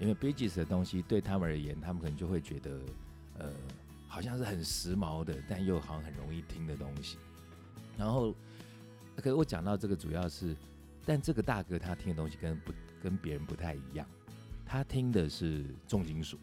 [0.00, 2.80] 因为 b i g e s 的东西对他们而言，他们可能就会觉得，
[3.38, 3.52] 呃，
[4.08, 7.18] 好像是很时髦的，但又好像很容易听的东西。
[7.98, 8.34] 然后，
[9.16, 10.56] 可是我讲到这个主要是，
[11.04, 14.06] 但这个大哥他听的东西跟不跟别人不太一样，
[14.64, 16.38] 他听的是重金属，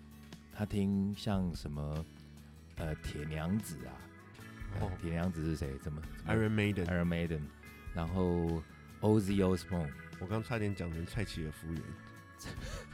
[0.53, 2.05] 他听像什么，
[2.75, 3.91] 呃，铁娘子啊，
[4.81, 5.75] 哦，铁娘子是谁？
[5.79, 7.41] 怎么？Iron Maiden，Iron Maiden，
[7.95, 8.61] 然后
[9.01, 9.89] Ozzy Osbourne，
[10.19, 11.81] 我刚差点讲成蔡奇的夫人。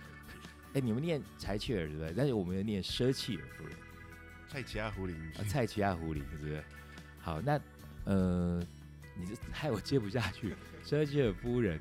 [0.73, 2.13] 哎，你们念柴契尔对不对？
[2.15, 3.75] 但是我们念舍契尔夫人，
[4.49, 5.15] 蔡奇亚胡林，
[5.47, 6.63] 蔡奇亚胡林对不对？
[7.19, 7.59] 好，那
[8.05, 8.59] 呃，
[9.15, 10.55] 你这害我接不下去。
[10.83, 11.79] 舍契尔夫人，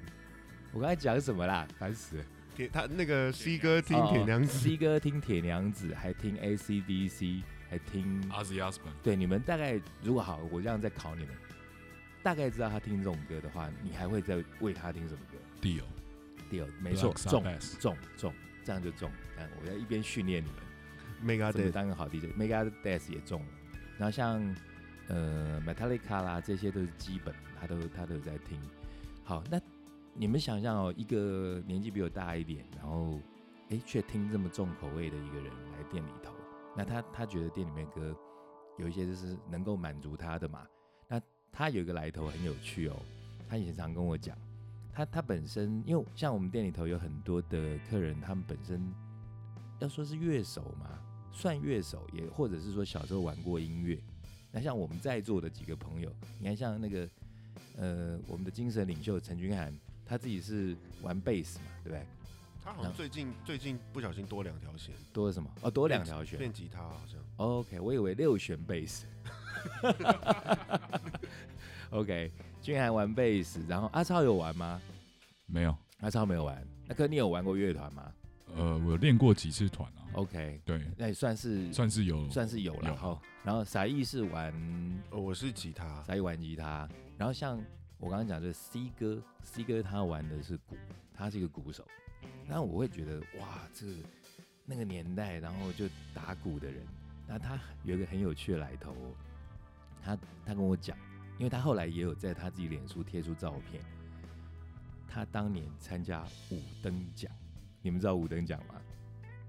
[0.73, 1.67] 我刚才讲什么啦？
[1.79, 2.25] 烦死了！
[2.55, 8.93] 铁他那个 C 哥听铁娘子，C 哥听铁娘子，还听 ACDC，还听阿兹亚斯本。
[9.03, 11.35] 对，你们大概如果好，我这样再考你们，
[12.23, 17.43] 大概知道他听这种歌的话，你还会再为他听什么歌？Dio，Dio，没错，中
[17.81, 18.35] 中中。
[18.65, 23.49] 这样就中，但我要一边训练你们，Megadeth 当个好 DJ，Megadeth 也中了，
[23.99, 24.43] 然后像
[25.09, 28.61] 呃 Metallica 啦，这些都是基本，他都他都有在听。
[29.25, 29.61] 好，那
[30.15, 33.21] 你们想象哦，一个年纪比我大一点，然后
[33.71, 36.33] 哎却听这么重口味的一个人来店里头，
[36.77, 38.17] 那他他觉得店里面歌
[38.79, 40.67] 有一些就是能够满足他的嘛？
[41.09, 41.21] 那
[41.51, 42.97] 他有一个来头很有趣哦，
[43.49, 44.37] 他以前常跟我讲。
[44.93, 48.93] 他他本身，因为像我们店里头有很多的客人，他们本身
[49.79, 50.99] 要说是乐手嘛，
[51.33, 53.99] 算乐手，也或者是说小时候玩过音乐。
[54.51, 57.09] 那像我们在座的几个朋友，你看像那个
[57.77, 59.75] 呃，我们的精神领袖陈君涵，
[60.05, 62.07] 他自己是玩贝斯嘛，对不对？
[62.63, 65.51] 他好像最近最近不小心多两条弦，多了什么？
[65.63, 67.19] 哦，多两条弦，变吉他好像。
[67.39, 69.07] OK，我以为六弦贝斯。
[71.91, 72.31] OK。
[72.63, 74.81] 君涵玩贝斯，然后阿超有玩吗？
[75.47, 76.65] 没有，阿超没有玩。
[76.87, 78.13] 那哥，你有玩过乐团吗？
[78.55, 80.07] 呃，我练过几次团啊。
[80.13, 83.21] OK，对，那也算是算是有，算是有了哈。
[83.43, 84.55] 然后傻义是玩，
[85.11, 86.89] 我是吉他，傻义玩吉他。
[87.19, 87.61] 然后像
[87.99, 90.77] 我刚刚讲的 C 哥，C 哥他玩的是鼓，
[91.13, 91.85] 他是一个鼓手。
[92.47, 93.87] 然后我会觉得哇，这
[94.65, 96.87] 那个年代，然后就打鼓的人，
[97.27, 98.95] 那他有一个很有趣的来头。
[100.01, 100.97] 他他跟我讲。
[101.39, 103.83] 因为他后来也有在他自己脸书贴出照片，
[105.09, 107.31] 他当年参加五等奖，
[107.81, 108.75] 你们知道五等奖吗？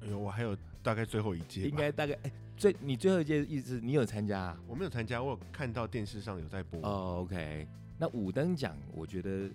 [0.01, 4.39] 哎呦，我还有大概最后一届，应该大概哎最你最后一届意思你有参加？
[4.39, 6.81] 啊我没有参加，我有看到电视上有在播。
[6.81, 7.67] 哦，OK，
[7.97, 9.49] 那五等奖，我觉得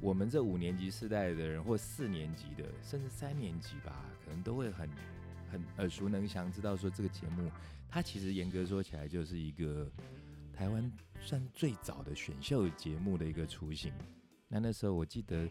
[0.00, 4.88] 我们这五年级世代的人，或四年级的，甚至三年级吧，可能都会很
[5.52, 7.50] 很耳熟能详，知道说这个节目，
[7.90, 9.86] 它其实严格说起来就是一个。
[10.54, 10.90] 台湾
[11.20, 13.92] 算最早的选秀节目的一个雏形。
[14.48, 15.48] 那那时候我记得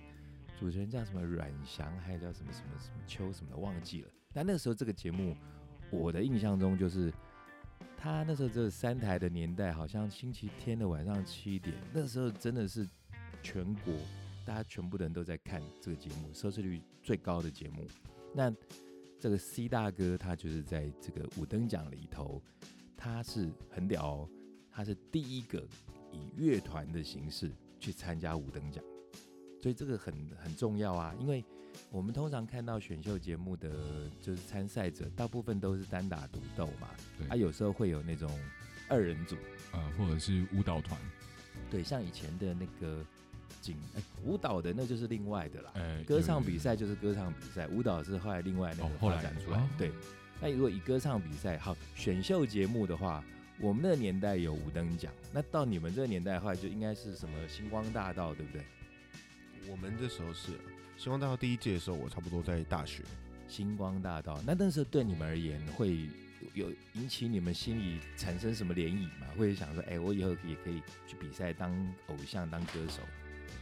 [0.58, 4.10] 主持人叫什么阮翔，还叫什么什么什么秋什么的，忘记了。
[4.32, 5.36] 但那个时候这个节目，
[5.92, 7.14] 我的印象中就是
[7.98, 12.88] 他那时候这三台的年代，好像星期天的晚上七点，那时候真的是
[13.42, 13.94] 全国
[14.46, 17.86] 大家全部的人都在看这个节目，收视率最高的节目。
[18.34, 18.54] 那
[19.20, 22.42] 这个 C 大哥他就是在这个五等奖里头，
[22.96, 24.06] 他是很屌。
[24.06, 24.30] 哦。
[24.74, 25.64] 他是第一个
[26.12, 28.84] 以乐团的形式去参加五等奖，
[29.62, 31.44] 所以这个很很重要啊，因为
[31.92, 37.28] 我们通常看到选秀节目的就是参赛者，大部分都是单打独斗嘛，对。
[37.28, 38.30] 啊，有时候会有那种
[38.90, 39.36] 二人组，
[39.72, 41.00] 呃，或者是舞蹈团，
[41.70, 43.06] 对，像以前的那个
[43.62, 49.60] 景，哎，舞蹈的那就是另外的啦，呃，歌唱比赛就是歌唱比赛，舞蹈是后来另外那个哦后来发展出来。
[49.60, 49.70] 哦。
[49.78, 49.92] 对，
[50.42, 53.24] 那如果以歌唱比赛，好选秀节目的话，
[53.60, 58.64] 我们那个年代有五等奖，那到你们这个年代的话，就应该是什么星光大道，对不对？
[59.70, 60.60] 我们这时候是、啊、
[60.98, 63.04] 星光大道第一届的时候，我差不多在大学。
[63.48, 65.96] 星光大道，那那时候对你们而言会
[66.56, 69.28] 有有引起你们心里产生什么涟漪吗？
[69.38, 71.72] 会想说，哎、我以后也可以去比赛当
[72.08, 73.02] 偶像、当歌手，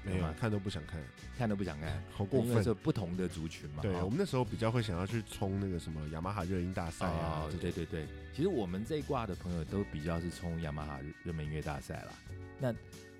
[0.03, 1.01] 没有吗看都不想看，
[1.37, 2.73] 看都不想看，好过分因为是。
[2.73, 3.81] 不同的族群嘛。
[3.81, 12.13] 对哦我们那时候比较会想要去冲那个什么雅马哈热音大赛啊，哦对对对，其实我们这一挂的朋友都比较是冲雅马哈热门音乐大赛啦。
[12.59, 12.73] 那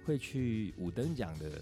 [0.06, 1.62] 会去五等奖的，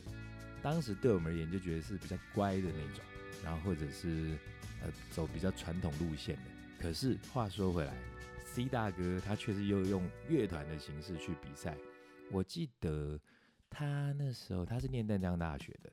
[0.62, 3.04] 当时对我们而言就觉得是比较乖的那种，
[3.44, 4.38] 然后或者是
[4.82, 6.42] 呃走比较传统路线的。
[6.82, 7.94] 可是话说回来
[8.46, 11.76] ，C 大哥他确实又用乐团的形式去比赛。
[12.32, 13.20] 我记得
[13.70, 15.92] 他那时候他是念淡江大学的，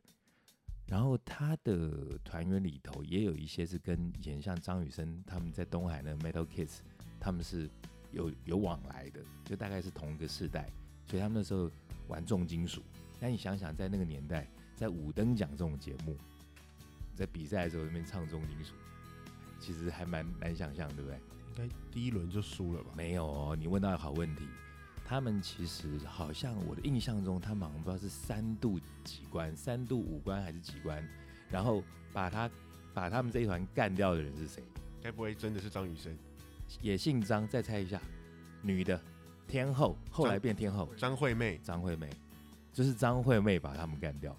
[0.87, 6.79] 然后他的团员里头也有一些是跟以前像张雨生他们在东海那个 Metal Kids，
[7.21, 7.69] 他们是
[8.12, 10.69] 有有往来的，就大概是同一个世代，
[11.07, 11.71] 所以他们那时候
[12.09, 12.83] 玩重金属。
[13.21, 16.17] 那你想想，在那个年代，在五等奖这种节目，
[17.15, 18.75] 在比赛的时候那边唱重金属，
[19.59, 21.19] 其实还蛮难想象，对不对？
[21.49, 22.91] 应该第一轮就输了吧？
[22.97, 24.47] 没有哦，你问到好问题。
[25.09, 31.07] 他们其实好像我的印象中，他们好像不知道是三度几关，三度五关还是几关，
[31.49, 31.81] 然后
[32.12, 32.51] 把他
[32.92, 34.64] 把他们这一团干掉的人是谁？
[35.01, 36.12] 该不会真的是张雨生、
[36.81, 38.01] 也姓张，再猜一下，
[38.62, 39.01] 女的，
[39.47, 41.61] 天后，后来变天后，张惠妹？
[41.62, 42.11] 张惠妹，
[42.73, 44.37] 就是张惠妹把他们干掉。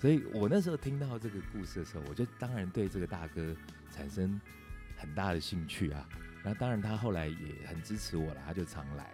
[0.00, 3.54] 所以我那时候听到这个故事的时候，我就当然对这个大哥
[3.92, 4.40] 产生
[4.96, 6.08] 很大的兴趣啊。
[6.42, 9.12] 然后当然他后来也很支持我了，他就常来，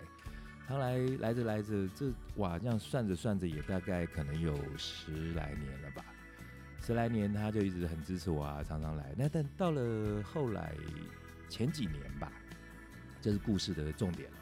[0.67, 6.05] 常来来着来着，这哇这样算着算着也大概可能有十来年了吧。
[6.81, 9.15] 十来年他就一直很支持我啊，常常来。
[9.17, 10.73] 那但到了后来
[11.49, 12.33] 前几年吧，
[13.21, 14.37] 这是故事的重点了。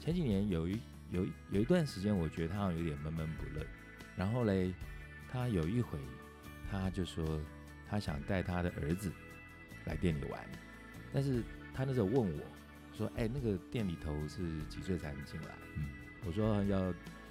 [0.00, 3.64] 前几年有一有有一段时间，我觉得他好像有点闷闷不乐。
[4.16, 4.72] 然后嘞，
[5.30, 5.98] 他有一回，
[6.70, 7.40] 他就说
[7.88, 9.10] 他想带他的儿子
[9.84, 10.40] 来店里玩，
[11.12, 12.44] 但是他那时候问我
[12.92, 15.84] 说：“哎、那个店里头是几岁才能进来？”嗯
[16.24, 16.78] 我说要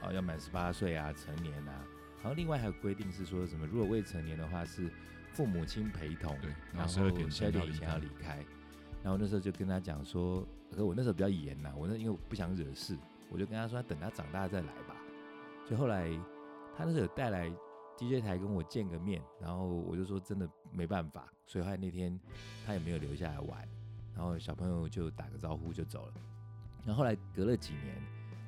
[0.01, 1.87] 啊要满十八岁啊，成年啊。
[2.21, 4.91] 然后另外还有规定是说什么，如果未成年的话是
[5.31, 7.25] 父母亲陪同，对，然然后后十二点
[7.65, 8.45] 以前要离，开。
[9.01, 12.97] 然后那时候就跟他讲说，可是我那时候比较严呐、我那因为我不想惹事，
[13.29, 14.95] 我就跟他说，等他长大再来吧。
[15.69, 16.09] 就后来
[16.75, 17.49] 他那时候有带来
[17.97, 22.19] DJ 台跟我见个面，然后我就说真的没办法，所以后来那天
[22.65, 23.67] 他也没有留下来玩，
[24.15, 26.13] 然后小朋友就打个招呼就走了。
[26.85, 27.95] 然后后来隔了几年，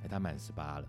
[0.04, 0.88] 哎，他满十八了，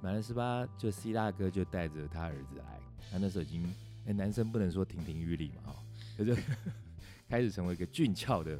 [0.00, 3.74] 满了十八，就 C 大哥就带着他儿子来，他那时候已经，
[4.06, 5.76] 哎，男生不能说亭亭玉立嘛，哈、
[6.18, 6.42] 就是
[7.28, 8.58] 开始成为一个俊俏的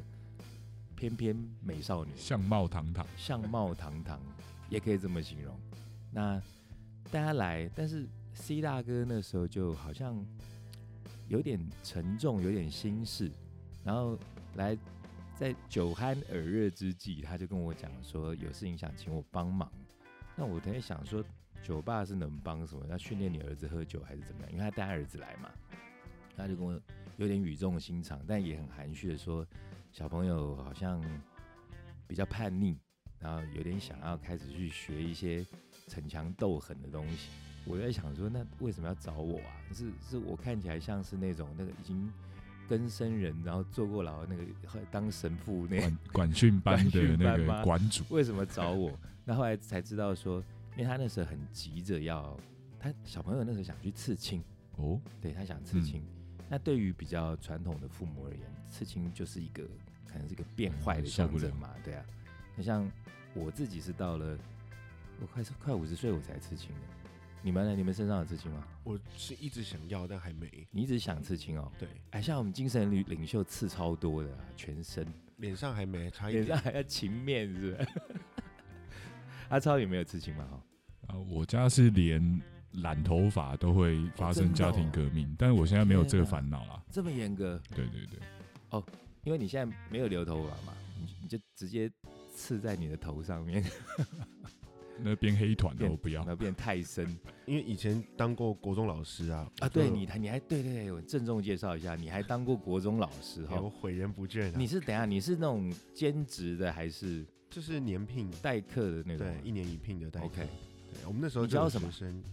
[0.95, 4.19] 翩翩美少女，相貌堂堂，相貌堂堂，
[4.69, 5.59] 也可以这么形容。
[6.11, 6.39] 那
[7.11, 10.15] 大家来，但是 C 大哥那时候就好像
[11.27, 13.31] 有点沉重，有点心事，
[13.83, 14.17] 然后
[14.55, 14.77] 来
[15.41, 19.67] 在酒酣耳热之际，他就跟我讲说有事情想请我帮忙。
[20.35, 21.25] 那我在想说，
[21.63, 22.85] 酒吧是能帮什么？
[22.89, 24.51] 要训练你儿子喝酒还是怎么样？
[24.51, 25.49] 因为他带儿子来嘛，
[26.37, 26.79] 他就跟我
[27.17, 29.43] 有点语重心长，但也很含蓄的说，
[29.91, 31.03] 小朋友好像
[32.05, 32.77] 比较叛逆，
[33.17, 35.43] 然后有点想要开始去学一些
[35.87, 37.31] 逞强斗狠的东西。
[37.65, 39.57] 我在想说，那为什么要找我啊？
[39.73, 42.13] 是是我看起来像是那种那个已经
[42.71, 44.45] 更生人，然后坐过牢那个
[44.89, 47.63] 当神父那样管管训班的 那个训班吗？
[47.65, 48.97] 馆主，为什么找我？
[49.25, 50.41] 那后来才知道说，
[50.77, 52.39] 因为他那时候很急着要，
[52.79, 54.41] 他小朋友那时候想去刺青，
[54.77, 56.01] 哦，对他想刺青。
[56.47, 59.65] 那对于比较传统的父母而言，刺青就是一个
[60.07, 62.05] 可能是一个变坏的象征嘛，对啊。
[62.55, 62.89] 那像
[63.33, 64.37] 我自己是到了
[65.19, 67.00] 我快快五十岁我才刺青的，
[67.43, 67.75] 你们呢？
[67.75, 68.63] 你们身上有刺青吗？
[68.83, 70.67] 我是一直想要，但还没。
[70.71, 71.71] 你一直想刺青哦？
[71.79, 75.05] 对，哎，像我们精神领领袖刺超多的啊，全身，
[75.37, 76.63] 脸上还没，差一脸上点。
[76.63, 77.87] 还要情面是不是？
[79.49, 80.47] 阿超有没有刺青吗？
[80.51, 86.81] 哈，啊，我家是连染头发都会发生家庭革命，但是我现在没有这个烦恼啦。
[86.91, 88.19] 这么严格，对对对，
[88.69, 88.83] 哦
[89.23, 91.91] 因为你现在没有留头发嘛，你你就直接
[92.33, 93.63] 刺在你的头上面，
[95.03, 96.29] 那变黑团的我不要然。
[96.29, 97.05] 后变太深。
[97.45, 99.49] 因为以前当过国中老师啊。
[99.59, 103.59] 啊，对，你还你还对对对，我郑重介绍一下，你还当过国中老师哈。
[103.59, 104.51] 我毁人不倦。
[104.55, 107.25] 你是等下你是那种兼职的还是？
[107.49, 109.27] 就是年聘代课的那种。
[109.27, 110.41] 对，一年一聘的代课。
[110.93, 111.89] 对，我们那时候教什么？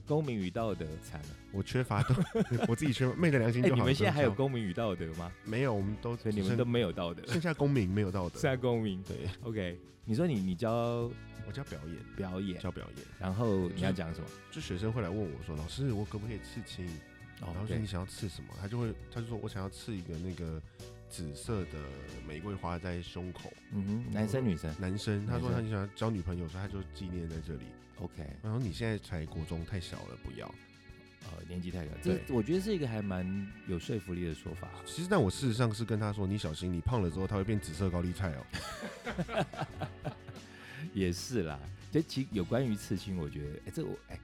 [0.06, 1.28] 公民与道德惨了。
[1.52, 2.14] 我缺乏都，
[2.68, 3.76] 我自己缺昧着良心就好。
[3.76, 5.32] 你们现在还有公民与道德吗？
[5.44, 7.26] 没有，我们都所以你们都没有道德。
[7.26, 8.34] 剩下公民没有道德。
[8.40, 9.16] 剩下公民对。
[9.42, 11.10] OK，你说你你教。
[11.48, 14.26] 我教表演，表演教表演，然后你要讲什么？
[14.52, 16.86] 就学生会来问我说：“老师，我可不可以刺青？”
[17.40, 20.60] 然后说：“你想要刺什么？”他就会，他就说：“我想要刺一个那个
[21.08, 21.78] 紫色的
[22.26, 24.74] 玫瑰花在胸口。”嗯哼，男生女生？
[24.78, 25.26] 男生。
[25.26, 27.64] 他说他你想交女朋友，所以他就纪念在这里。
[27.96, 28.24] OK。
[28.42, 30.46] 然后你现在才国中，太小了，不要。
[31.24, 31.90] 呃，年纪太小。
[32.02, 34.68] 这我觉得是一个还蛮有说服力的说法。
[34.86, 39.44] 其实，但我事实上是跟他说：“你小心，你胖了之后，他会变紫色高丽菜哦。
[40.94, 41.58] ”也是啦。
[41.90, 44.18] 这其有关于刺青，我觉得，哎，这我哎，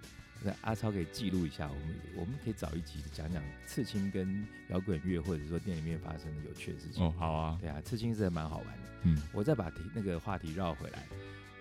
[0.63, 7.05] 阿超可以记录一下，我们我们可以找一集讲讲刺青跟摇滚乐或者说店里面发生的有趣的事情。
[7.05, 8.83] 哦，好啊，对啊，刺青是蛮好玩的。
[9.05, 11.07] 嗯，我再把题那个话题绕回来，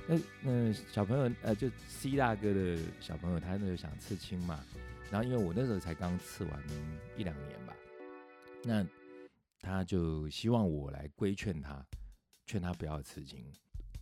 [0.07, 4.63] 那那小朋友，呃，就 C 大哥的小朋友，他那时候想刺青嘛，
[5.11, 6.63] 然后因为我那时候才刚刺完
[7.17, 7.75] 一两年吧，
[8.63, 8.85] 那
[9.59, 11.85] 他就希望我来规劝他，
[12.45, 13.43] 劝他不要刺青。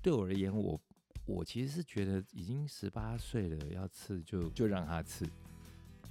[0.01, 0.79] 对我而言，我。
[1.31, 5.25] 我其实是觉得已经十八岁了，要刺就就让他刺，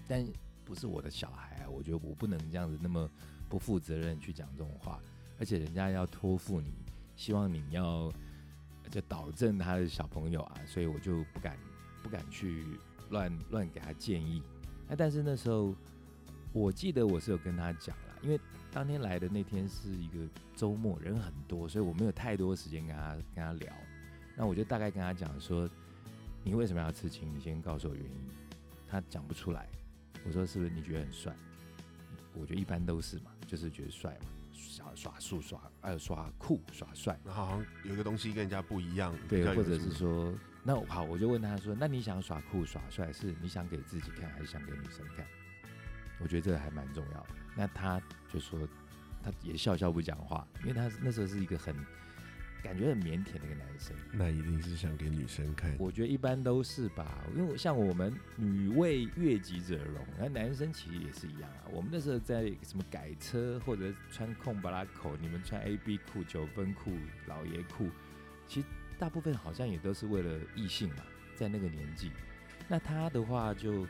[0.09, 0.27] 但
[0.65, 3.09] 不是我的小孩啊，我觉得我不能这样子那么
[3.49, 4.99] 不负责任去讲这种话，
[5.39, 6.73] 而且人家要托付你，
[7.17, 8.11] 希望你要
[8.91, 11.59] 就导正他的小朋友啊，所以我就不敢
[12.03, 12.65] 不敢去
[13.11, 14.43] 乱乱给他建议。
[14.89, 15.75] 那但是那时候
[16.53, 18.41] 我记得我是有跟他讲了，因为
[18.73, 23.73] 当天来的那天是一个周末，人很多，所以我没有太多时间跟他跟他聊。
[24.41, 25.69] 那我就大概跟他讲说，
[26.43, 27.31] 你为什么要刺青？
[27.37, 28.11] 你先告诉我原因。
[28.89, 29.69] 他讲不出来。
[30.25, 31.37] 我说是不是你觉得很帅？
[32.33, 37.21] 我觉得一般都是嘛，就是觉得帅嘛，耍耍酷耍，还有耍酷耍帅。
[37.23, 39.15] 那好像有一个东西跟人家不一样。
[39.29, 45.27] 对，或者是说，那好，我就问他说，那你想耍酷耍帅，是你想给自己看，还是想给女生看？
[46.19, 47.29] 我觉得这个还蛮重要的。
[47.55, 48.01] 那他
[48.33, 48.67] 就说，
[49.23, 51.77] 他也笑笑不讲话，因为他那时候是一个很。
[52.63, 55.75] 感觉很腼腆的一个男生，那一定是想给女生看。
[55.79, 61.65] 我觉得一般都是吧，因为像我们女为悦己者容，那男生其实也是一样啊。
[61.71, 66.93] 我们那时候在什么改车或者穿空巴拉口，你们穿 A B 裤、九分裤、
[67.27, 67.89] 老爷裤，
[68.47, 68.67] 其实
[68.99, 71.03] 大部分好像也都是为了异性嘛，
[71.35, 72.13] 在那个年纪。
[72.69, 73.87] 那他的话就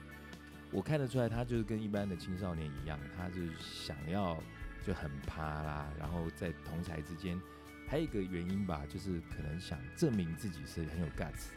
[0.70, 4.42] 我看得出来，他就是跟一般的青少年一样，他就是想要
[4.86, 7.40] 就很趴啦，然后在同才之间。
[7.90, 11.48] 还有一个原因吧，就是可能想证明自己是很有 guts、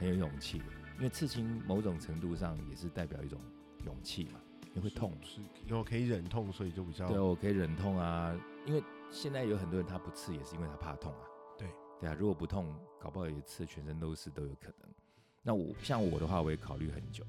[0.00, 0.64] 很有勇气的。
[0.96, 3.40] 因为刺青某种程度上也是代表一种
[3.84, 4.40] 勇气嘛，
[4.74, 8.36] 你会痛，是因为我可以忍痛，所以就比较对，我可以忍痛啊。
[8.66, 11.20] 因为现在有很多人他不刺，也是因为他怕痛啊。
[11.56, 11.68] 对
[12.00, 14.90] 对啊，如果不痛，搞不好也刺全身都是都有可能。
[15.40, 17.24] 那我像我的话，我也考虑很久。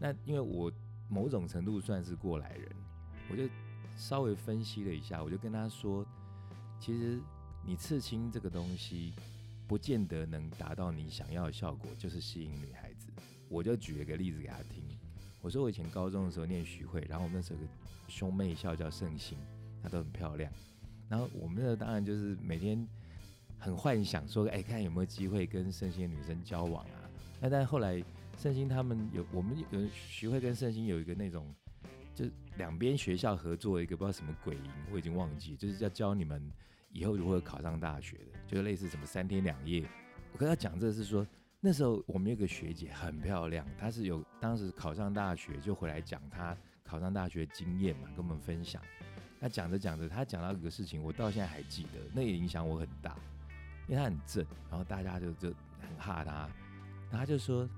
[0.00, 0.72] 那因为我
[1.08, 2.68] 某种程度算是过来人，
[3.30, 3.48] 我就
[3.94, 6.04] 稍微分析了一下，我就跟他说，
[6.80, 7.20] 其实。
[7.66, 9.14] 你刺青这个东西，
[9.66, 13.08] 不见得能达到你想要的效果，就是吸引女孩子。
[13.48, 14.82] 我就举了个例子给他听，
[15.40, 17.72] 我说我以前高中的时候念徐汇，然后我们那时候有个
[18.08, 19.38] 兄妹校叫圣心，
[19.82, 20.52] 她都很漂亮。
[21.08, 22.86] 然后我们那当然就是每天
[23.58, 27.08] 很幻想说，哎，看有没有机会跟圣心的女生交往啊。
[27.40, 28.02] 那但后来
[28.38, 31.54] 圣心他们有，我们有徐汇跟圣心有一个那种，
[32.14, 36.50] 就两边学校合作一个不知道什么鬼营，我已经忘记，就是要教你们。
[36.94, 39.84] 以后如何考上大学的，就类似什么三天两夜。
[40.32, 41.26] 我跟他讲，这是说
[41.60, 48.80] 那时候我们有个学姐很漂亮，她是有当时考上大学就回来讲她考上大学经验嘛，跟我们分享。
[49.40, 53.16] 那讲着讲着，她讲到一个事情，我到现在还记得，那也影响我很大，
[53.88, 55.48] 因为她很正，然后大家就就
[55.80, 56.32] 很怕她，
[57.10, 57.68] 然后她就说：“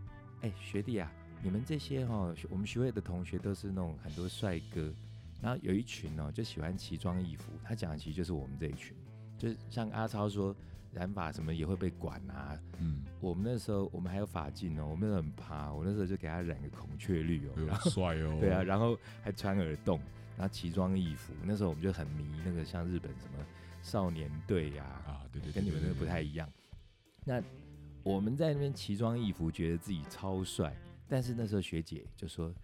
[0.42, 1.10] 哎，学弟啊，
[1.42, 4.92] 你们这些哈，我们学会的同学都是那种很多帅哥，
[5.40, 8.96] 然后有一群呢就喜欢奇装异服。”他讲的其实就是我们这一群。
[9.38, 10.54] 就是像阿超说
[10.92, 20.00] 染发什么也会被管啊，嗯，我们那时候我们还有发镜哦，我们很怕，我那时候就给他染个孔雀绿哦，帅哦， 对啊，然后还穿耳洞，
[20.38, 23.44] 然后奇装异服，那时候我们就很迷那个像日本什么
[23.82, 26.50] 少年队呀，啊，对对，跟你们那个不太一样。
[27.24, 27.42] 那
[28.02, 30.74] 我们在那边奇装异服，觉得自己超帅，
[31.08, 32.54] 但是那时候学姐就说，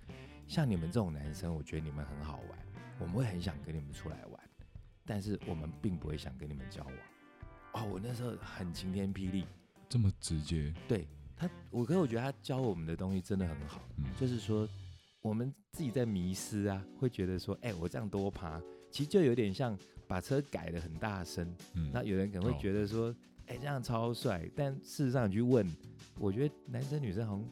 [0.46, 2.58] 像你们这种男生，我觉得你们很好玩，
[2.98, 4.41] 我们会很想跟你们出来玩。
[5.04, 6.94] 但是我们并不会想跟你们交往
[7.72, 7.88] 哦。
[7.92, 9.44] 我那时候很晴天霹雳，
[9.88, 10.72] 这么直接。
[10.86, 13.82] 对他，我可我觉得他教我们的东西真的很好。
[13.96, 14.68] 嗯，就是说
[15.20, 19.76] 我们自己在迷失啊，会觉得说，哎、我这样多爬，其实就有点像
[20.06, 21.52] 把车改的很大声。
[21.74, 23.14] 嗯，那有人可能会哦觉得说，
[23.46, 25.66] 哎、这样超帅，但事实上你去问，
[26.18, 27.44] 我觉得男生女生好像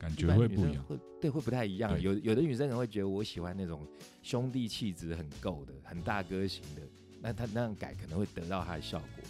[0.00, 0.82] 感觉会不一样。
[0.84, 2.00] 会对会不太一样。
[2.00, 3.86] 有有的女生可能会觉得我喜欢那种
[4.22, 6.80] 兄弟气质很够的、很大哥型的，
[7.20, 9.24] 那他那样改可能会得到他的效果。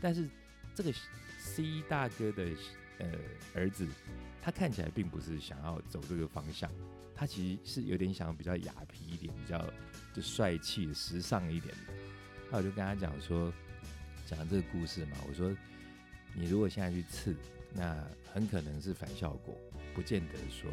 [0.00, 0.28] 但是
[0.74, 0.92] 这个
[1.38, 2.48] C 大哥的
[2.98, 3.08] 呃
[3.54, 3.86] 儿子，
[4.42, 6.68] 他看起来并不是想要走这个方向，
[7.14, 9.64] 他其实是有点想比较雅痞一点，比较
[10.12, 11.92] 就帅气、时尚一点的。
[12.50, 13.52] 那我就跟他讲说，
[14.26, 15.54] 讲这个故事嘛，我说
[16.34, 17.34] 你如果现在去刺，
[17.72, 19.56] 那很可能是反效果，
[19.96, 20.70] 不见得说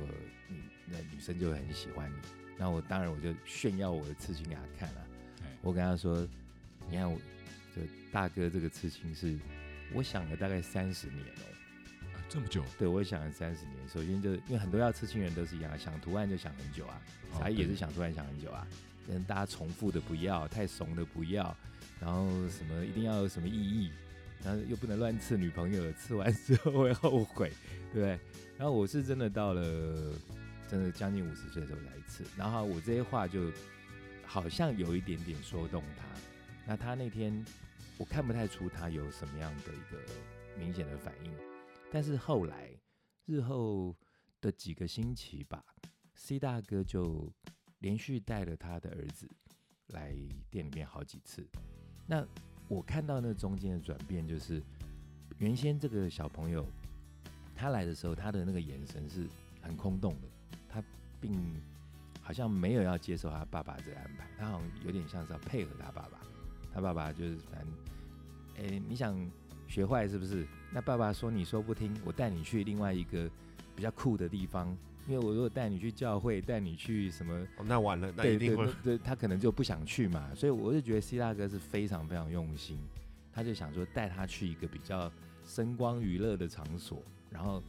[0.50, 2.18] 你那女生就会很喜欢你。
[2.58, 5.02] 那我当然我就炫耀我的刺青给他看了、
[5.42, 6.28] 哎我跟他说，
[6.90, 7.18] 你看我
[7.74, 9.40] 这大哥这个刺青是，
[9.94, 11.44] 我想了大概三十年哦、
[12.14, 13.78] 啊这么久，对，我也想了三十年。
[13.88, 17.02] 首先就因为很多要刺青人都是一样，想图案就想很久啊，
[17.32, 18.68] 哦才艺也是想图案想很久啊。
[19.08, 21.56] 跟大家重复的不要，太怂的不要，
[22.00, 23.90] 然后什么一定要有什么意义，
[24.44, 27.52] 然后又不能乱刺女朋友，刺完之后会后悔，
[27.92, 28.20] 对不对？
[28.58, 30.14] 然后我是真的到了
[30.70, 33.52] 真的将近五十岁的时候才刺，然后我这些话就
[34.26, 36.06] 好像有一点点说动他。
[36.66, 37.46] 那他那天
[37.98, 40.00] 我看不太出他有什么样的一个
[40.58, 41.32] 明显的反应，
[41.92, 42.70] 但是后来
[43.26, 43.96] 日后
[44.42, 45.64] 的几个星期吧
[46.16, 47.32] ，C 大哥就
[47.80, 49.30] 连续带了他的儿子
[49.88, 50.16] 来
[50.50, 51.48] 店里面好几次。
[52.08, 52.26] 那
[52.68, 54.62] 我看到那中间的转变，就是
[55.38, 56.66] 原先这个小朋友
[57.56, 59.28] 他来的时候，他的那个眼神是
[59.62, 60.84] 很空洞的，他
[61.22, 61.40] 并
[62.22, 66.20] 好像没有要接受他爸爸这个安排，他好像有点像是要配合他爸爸。
[66.74, 69.16] 他爸爸就是反正，哎、你想
[69.68, 70.48] 学坏是不是？
[70.72, 73.30] 那爸爸说你说不听，我带你去另外一个
[73.76, 74.76] 比较酷的地方，
[75.08, 80.30] 因为我如果带你去教会，带你去什么，哦那完了，那对一定会对对，他可能就不想去嘛。
[80.34, 82.80] 所以我就觉得 C 大哥是非常非常用心，
[83.34, 85.12] 他就想说带他去一个比较
[85.46, 87.62] 声光娱乐的场所，然后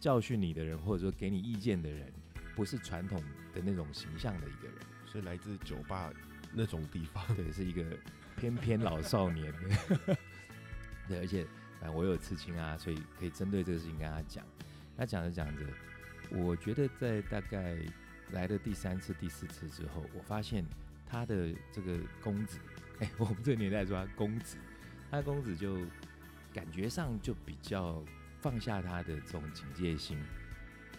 [0.00, 2.12] 教训你的人或者说给你意见的人，
[2.54, 3.22] 不是传统
[3.54, 4.76] 的那种形象的一个人。
[5.12, 6.12] 是来自酒吧
[6.52, 7.24] 那种地方。
[7.36, 7.84] 对，是一个
[8.36, 9.52] 翩翩老少年。
[11.08, 11.46] 对，而且
[11.80, 14.44] 哎我有刺青啊，所以可以针对这个事情跟他讲。
[14.98, 15.62] 他讲着讲着，
[16.30, 17.76] 我觉得在大概
[18.32, 20.64] 来的第三次、第四次之后，我发现
[21.06, 22.58] 他的这个公子，
[22.98, 24.56] 哎、 我们这个年代说他公子，
[25.10, 25.78] 他公子就
[26.52, 28.02] 感觉上就比较
[28.40, 30.18] 放下他的这种警戒心。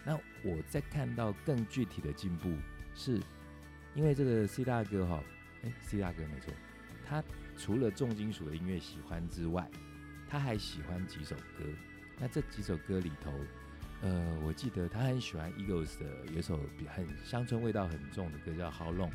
[0.04, 2.54] 那我在看到更具体的进步，
[2.94, 3.20] 是
[3.94, 5.22] 因为这个 C 大哥哈，
[5.62, 6.52] 哎，C 大哥没错，
[7.04, 7.22] 他
[7.56, 9.68] 除了重金属的音乐喜欢之外，
[10.28, 11.64] 他还喜欢几首歌。
[12.18, 13.32] 那这几首歌里头，
[14.02, 19.10] 呃，我记得他很喜欢 Eagles 的有一首比很乡村味道很重的歌叫《How Long》，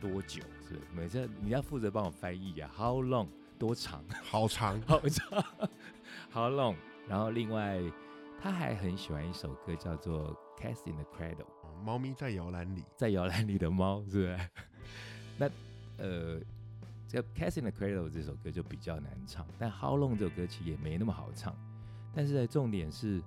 [0.00, 0.42] 多久？
[0.68, 4.04] 是不是每次你要负责帮我翻译啊，How Long 多长？
[4.24, 5.44] 好长，好长
[6.32, 6.74] ，How Long？
[7.08, 7.80] 然后另外
[8.40, 11.36] 他还很喜欢一首歌叫做《Cast in the Cradle》。
[11.42, 14.38] 哦猫咪在摇篮里，在摇篮里的猫，是不是？
[15.38, 15.50] 那
[15.96, 16.40] 呃，
[17.08, 21.56] 这个《Cast in the Cradle》这首歌就比较难唱，但《How Long》这首歌其实也没那么好唱。
[22.14, 23.22] 但是在，重点是，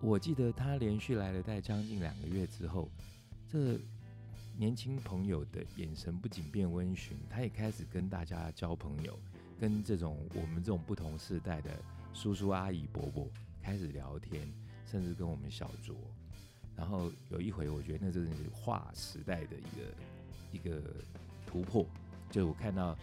[0.00, 2.90] 我记得他连续来了大概将近两个月之后，
[3.48, 3.78] 这
[4.56, 9.18] 年轻朋友的眼神不仅变温驯，他也开始跟大家交朋友，
[9.58, 11.70] 跟这种我们这种不同世代的
[12.12, 13.26] 叔叔阿姨伯伯
[13.62, 14.46] 开始聊天，
[14.84, 15.94] 甚至跟我们小酌。
[16.76, 19.94] 然后有一回，我觉得那真是划时代的一个
[20.52, 20.82] 一个
[21.46, 21.86] 突破，
[22.30, 22.96] 就是我看到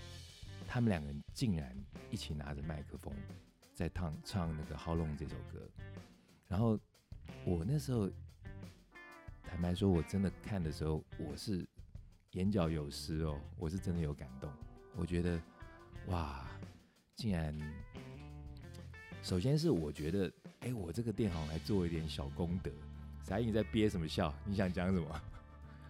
[0.67, 1.76] 他们两个人竟然
[2.09, 3.13] 一起拿着麦克风
[3.76, 5.59] 在唱唱那个《How Long》这首歌，
[6.47, 6.80] 然后
[7.43, 8.09] 我那时候
[9.43, 11.67] 坦白说，我真的看的时候，我是
[12.32, 14.49] 眼角有湿哦，我是真的有感动，
[14.95, 15.38] 我觉得
[16.07, 16.47] 哇，
[17.17, 17.53] 竟然
[19.21, 22.71] 首先是我觉得，哎，我这个店好像还做一点小功德。
[23.23, 24.34] 傻你在憋什么笑？
[24.45, 25.21] 你想讲什么？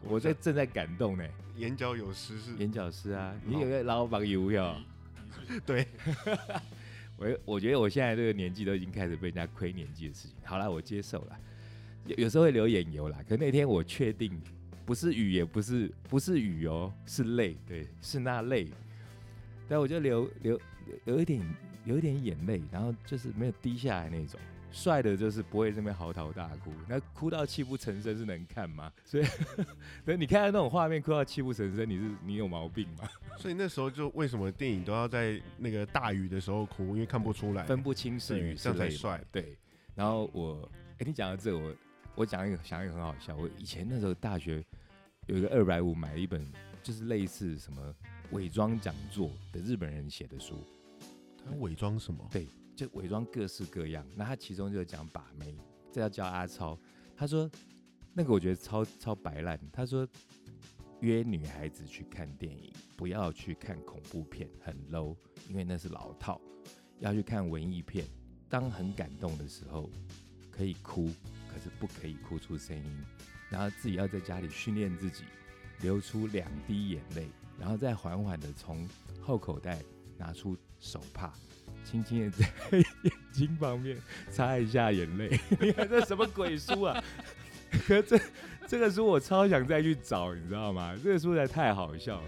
[0.01, 1.23] 我在正在感动呢，
[1.55, 4.75] 眼角有湿是，眼角湿啊，你有个老板油哟。
[5.67, 5.87] 对，
[7.17, 10.35] 我我觉得我现在这个年纪都已经开始被人家亏年纪的事情。
[10.43, 11.39] 好了，我接受了，
[12.07, 13.17] 有有时候会流眼油啦。
[13.27, 14.39] 可那天我确定
[14.85, 18.67] 不是雨，也不是不是雨哦，是泪，对，是那泪。
[19.67, 20.59] 但我就流流
[21.05, 21.41] 有一点
[21.85, 24.39] 有一点眼泪，然后就是没有滴下来那种。
[24.75, 28.91] 帅的就是不会这边嚎啕大哭，那哭到泣不成声是能看吗？
[29.05, 29.23] 所以，
[30.03, 33.07] 等你看到那种画面哭到泣不成声，你是你有毛病吗？
[33.39, 37.63] 所以那时候就为什么电影都要在那个大雨的时候哭，因为看不出来。
[37.63, 39.57] 分不清是雨是对这样才泪帅对，
[39.95, 41.75] 然后我，哎、你讲到这个，我
[42.15, 44.61] 我讲一个想一个很好笑，我以前那时候大学
[45.27, 46.45] 有一个二百五买了一本，
[46.83, 47.95] 就是类似什么
[48.31, 50.61] 伪装讲座的日本人写的书，
[51.45, 52.27] 他伪装什么？
[52.29, 52.45] 对，
[52.75, 54.05] 就伪装各式各样。
[54.15, 55.55] 那他其中就讲把妹，
[55.91, 56.77] 这要教阿超。
[57.15, 57.49] 他说
[58.13, 59.59] 那个我觉得超超白烂。
[59.71, 60.07] 他说
[60.99, 65.15] 约女孩子去看电影，不要去看恐怖片，很 low，
[65.49, 66.39] 因为那是老套。
[66.99, 68.05] 要去看文艺片，
[68.49, 69.89] 当很感动的时候
[70.49, 71.09] 可以哭，
[71.49, 73.05] 可是不可以哭出声音。
[73.49, 75.23] 然后自己要在家里训练自己，
[75.81, 78.87] 流出两滴眼泪，然后再缓缓的从
[79.21, 79.83] 后口袋
[80.17, 81.33] 拿出手帕，
[81.85, 82.45] 轻轻的在
[83.03, 83.95] 眼睛 旁边
[84.29, 85.39] 擦一下眼泪。
[85.61, 87.01] 你看这什么鬼书啊？
[87.87, 88.19] 可这
[88.67, 90.93] 这个书我超想再去找，你知道吗？
[91.01, 92.27] 这个书实在太好笑了。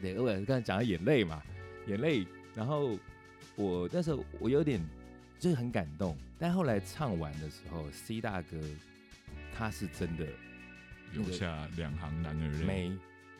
[0.00, 1.42] 对，我刚才讲到眼泪嘛，
[1.86, 2.96] 眼泪，然后。
[3.56, 4.80] 我那时候我有点
[5.38, 8.56] 就是很感动，但后来唱完的时候，C 大哥
[9.54, 10.24] 他是真的
[11.12, 12.64] 留下两行男儿泪。
[12.64, 12.92] 没，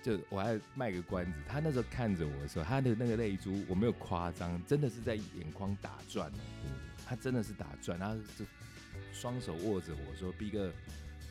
[0.02, 6.30] 就我还卖个关子，他那时候看着我的时候，他的那个泪珠我没有夸张，真的是在眼眶打转
[6.64, 6.70] 嗯，
[7.06, 8.44] 他真的是打转，然后就
[9.12, 10.72] 双手握着我说：“B 哥，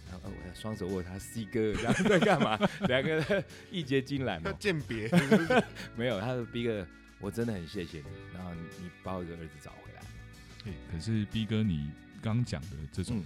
[0.09, 2.57] 然后我双手握他 C 哥，然后在干嘛？
[2.87, 5.09] 两个人 一结金兰要鉴别，
[5.95, 6.85] 没有，他说 B 哥。”
[7.21, 10.01] 我真的很谢谢你，然后你把我的儿子找回来。
[10.63, 11.91] 对，可是 B 哥，你
[12.21, 13.21] 刚讲的这种，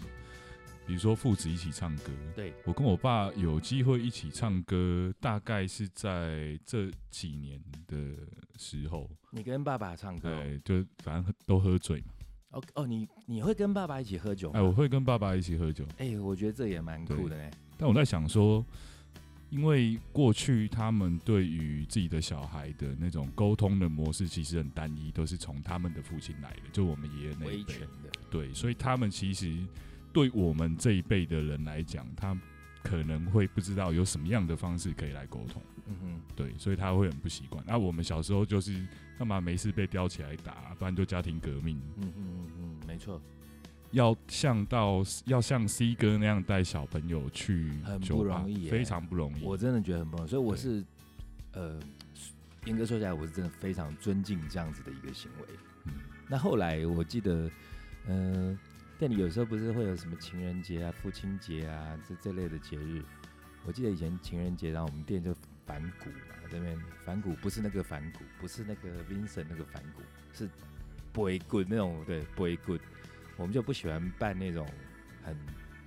[0.86, 7.98] 比如说父子一起唱歌，对我跟我爸有机会一起唱歌，大概是在这几年的
[8.58, 9.10] 时候。
[9.32, 10.30] 你跟爸爸唱歌？
[10.30, 12.08] 对，就反正都喝醉嘛。
[12.52, 14.52] 哦哦，你你会跟爸爸一起喝酒？
[14.52, 15.86] 哎，我会跟爸爸一起喝酒。
[15.98, 17.52] 哎，我觉得这也蛮酷的嘞。
[17.78, 18.66] 但我在想说。
[19.50, 27.76] 因为过去他们对于自己的小孩的那种沟通的模式其实很单一，都是从他们的父亲来的，就我们爷爷那一辈。
[28.32, 29.56] 对，所以他们其实
[30.14, 32.38] 对我们这一辈的人来讲，他
[32.84, 35.62] 可能会不知道有什么样的方式可以来沟通。
[35.88, 37.62] 嗯哼，对，所以他会很不习惯。
[37.68, 38.86] 那我们小时候就是
[39.18, 41.78] 干嘛没事被叼起来打，不然就家庭革命。
[41.98, 43.22] 嗯嗯嗯嗯，没错。
[43.92, 49.44] 要像到要像 C 哥那样带小朋友去，很不容易，非常不容易。
[49.44, 50.84] 我真的觉得很不容易，所以我是，
[51.52, 51.80] 呃，
[52.66, 55.48] 严格说起来，我是真的非常尊敬这样子的一个行为。
[55.86, 55.94] 嗯，
[56.28, 57.48] 那后来我记得，
[58.08, 58.58] 嗯，
[58.98, 63.04] 店里有时候不是会有什么情人节啊、父亲节啊这这类的节日。
[63.66, 65.36] 我记得以前情人节，然后我们店就
[65.66, 70.02] 反骨嘛，这边反骨不是那个反骨，不是那个 Vincent 那个反骨，
[70.34, 70.50] 是
[71.12, 72.82] Boy Good 那种，对 Boy Good。
[73.36, 74.68] 我们就不喜欢办那种
[75.24, 75.36] 很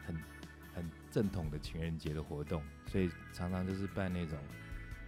[0.06, 0.16] 很
[0.74, 4.38] 很正统的情人节的活动，所以常常就是办那种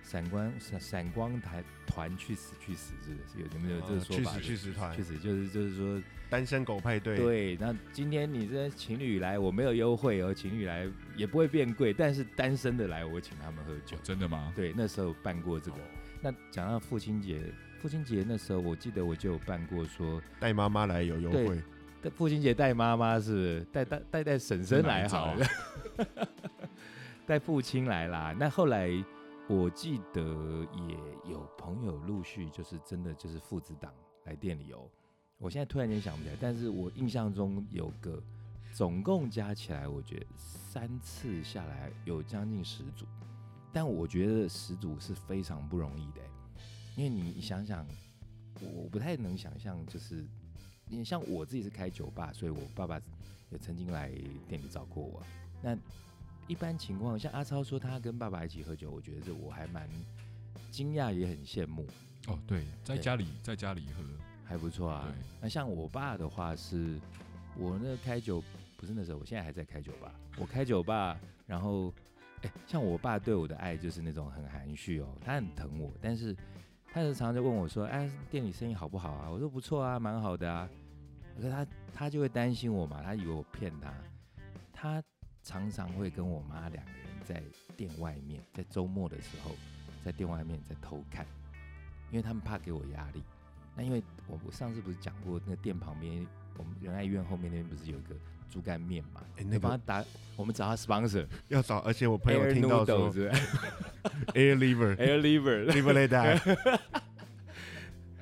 [0.08, 4.38] 闪光闪闪光台团去死去死，是不是有有没有这个说法？
[4.38, 7.16] 去死去死团，去死就是就是说单身狗派对。
[7.18, 13.98] 对，那今天你这情侣来，我没有优惠哦，情侣来也不会变贵，但是单身的来，我请他们喝酒。
[14.02, 14.50] 真的吗？
[14.56, 15.76] 对，那时候办过这个。
[16.22, 17.42] 那讲到父亲节，
[17.78, 21.62] 父亲节那时候我记得我就有办过，说带妈妈来有优惠。
[22.14, 25.46] 父亲节带妈妈是带带带带婶婶来好了，
[27.26, 28.34] 带父亲来啦。
[28.38, 28.88] 那后来
[29.48, 30.22] 我记得
[30.88, 33.92] 也有朋友陆续就是真的就是父子档
[34.24, 34.88] 来店里哦。
[35.38, 38.22] 我现在突然间想不起来，但是我印象中有个
[38.74, 43.06] 总共加起来，我觉得三次下来有将近十组。
[43.72, 46.20] 但我觉得十组是非常不容易的，
[46.96, 47.86] 因为你想想，
[48.60, 50.26] 我不太能想象就是。
[50.90, 52.98] 你像我自己是开酒吧，所以我爸爸
[53.50, 54.10] 也曾经来
[54.48, 55.22] 店里找过我。
[55.60, 55.76] 那
[56.48, 59.88] 一般情况，像阿超说他跟爸爸一起喝酒，我觉得这我还蛮
[60.70, 61.86] 惊讶，也很羡慕。
[62.26, 64.02] 哦，对，在家里在家里喝
[64.44, 65.06] 还不错啊。
[65.40, 66.98] 那像我爸的话是，
[67.56, 68.42] 我那开酒
[68.76, 70.12] 不是那时候，我现在还在开酒吧。
[70.36, 71.94] 我开酒吧，然后
[72.42, 76.36] 哎，像我爸对我的爱就是那种很含蓄哦，他很疼我，但是。
[76.90, 80.66] 他时常就问我说：“哎，店里生意好不好啊？”我说：“不错啊，蛮好的啊。”
[81.36, 83.92] 可是他他就会担心我嘛，他以为我骗他。
[84.72, 85.04] 他
[85.48, 87.42] 常常会跟我妈两个人在
[87.74, 89.52] 店外面，在周末的时候，
[90.04, 91.24] 在店外面在偷看，
[92.10, 93.22] 因为他们怕给我压力。
[93.74, 96.26] 那因为我我上次不是讲过，那个店旁边，
[96.58, 98.14] 我们仁爱医院后面那边不是有一个
[98.50, 99.22] 猪肝面嘛？
[99.38, 100.04] 哎，那帮他打，
[100.36, 103.10] 我们找他 sponsor， 要找，而且我朋友听到说。
[104.34, 106.78] Air liver，Air liver，liver like that。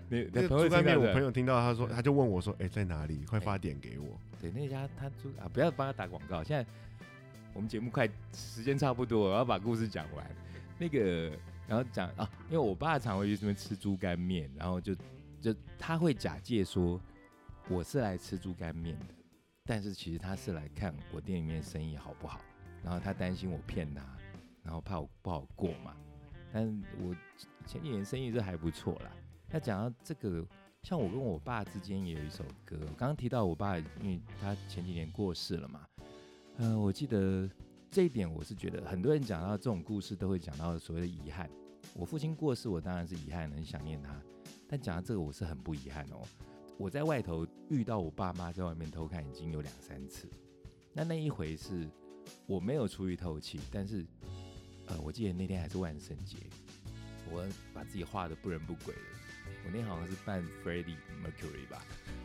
[0.09, 3.25] 你猪肝面，我朋友听到他说，他就问我说：“哎，在哪里？
[3.25, 6.45] 快发点给我。”对，那家他猪啊，不要帮他打广告。
[6.45, 6.65] 现在
[7.57, 10.31] 我们节目快时间差不多，我要把故事讲完。
[10.79, 11.31] 那个，
[11.67, 14.95] 然后讲啊，因为我爸常会去这边吃猪肝面，然后就
[15.41, 17.01] 就他会假借说
[17.71, 19.07] 我是来吃猪肝面的，
[19.65, 22.43] 但是其实他是来看我店里面生意好不好，
[22.83, 24.05] 然后他担心我骗他，
[24.63, 25.97] 然后怕我不好过嘛。
[26.53, 27.17] 但我
[27.65, 29.11] 前几年生意是还不错啦。
[29.49, 30.47] 那讲到这个，
[30.83, 35.87] 像我跟我爸之间也有一首歌，刚刚提到我爸，因为他前几年过世了嘛。
[36.59, 37.49] 嗯，我记得
[37.91, 41.51] 这一点，我是觉得很多人讲到这种故事都会讲到所谓的遗憾。
[41.95, 44.19] 我父亲过世，我当然是遗憾，很想念他。
[44.67, 46.23] 但讲到这个，我是很不遗憾哦。
[46.79, 50.29] 我在外头遇到我爸妈在外面偷看已经有两三次。
[50.95, 51.89] 那那一回是
[52.47, 54.07] 我没有出于透气，但是
[54.87, 56.39] 呃，我记得那天还是万圣节，
[57.31, 59.01] 我把自己画的不人不鬼的。
[59.67, 61.83] 我那天好像是扮 Freddie Mercury 吧，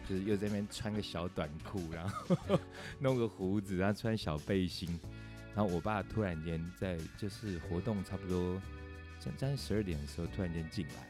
[0.07, 2.59] 就是又在那边穿个小短裤，然后
[2.99, 4.99] 弄个胡子，然后穿小背心。
[5.55, 8.61] 然后我爸突然间在就是活动差不多
[9.19, 11.07] 将近十二点的时候，突然间进来。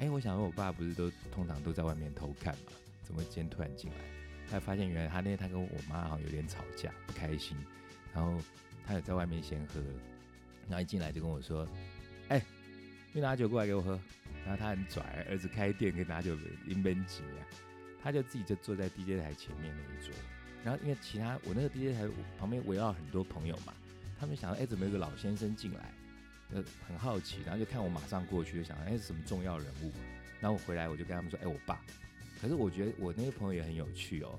[0.00, 2.72] 哎，我想说，我爸不是都通常都在外面偷看嘛？
[3.04, 3.96] 怎么今天突然进来？
[4.50, 7.56] 他发现原来他那天他跟我妈好像有点吵架，不开心。
[8.12, 8.36] 然后
[8.84, 9.80] 他有在外面先喝，
[10.68, 11.66] 然后一进来就跟我说
[12.28, 12.42] ：“哎，
[13.12, 13.98] 你拿酒过来给我喝。”
[14.48, 16.34] 然后他很拽，儿子开店可以拿酒
[16.64, 17.44] 拎本几啊？
[18.02, 20.14] 他就自己就坐在 DJ 台前面那一桌。
[20.64, 23.74] 然后因为其他我那个 DJ 台旁边围绕很多朋友嘛，
[24.18, 25.92] 他们想：“哎，怎么有个老先生进来？”
[26.50, 29.92] 呃，很好奇，然后就看我马上过去，就想，哎，是什么重要人物？
[30.40, 31.78] 然后我回来，我就跟他们说，哎，我爸。
[32.40, 34.38] 可是我觉得我那个朋友也很有趣哦，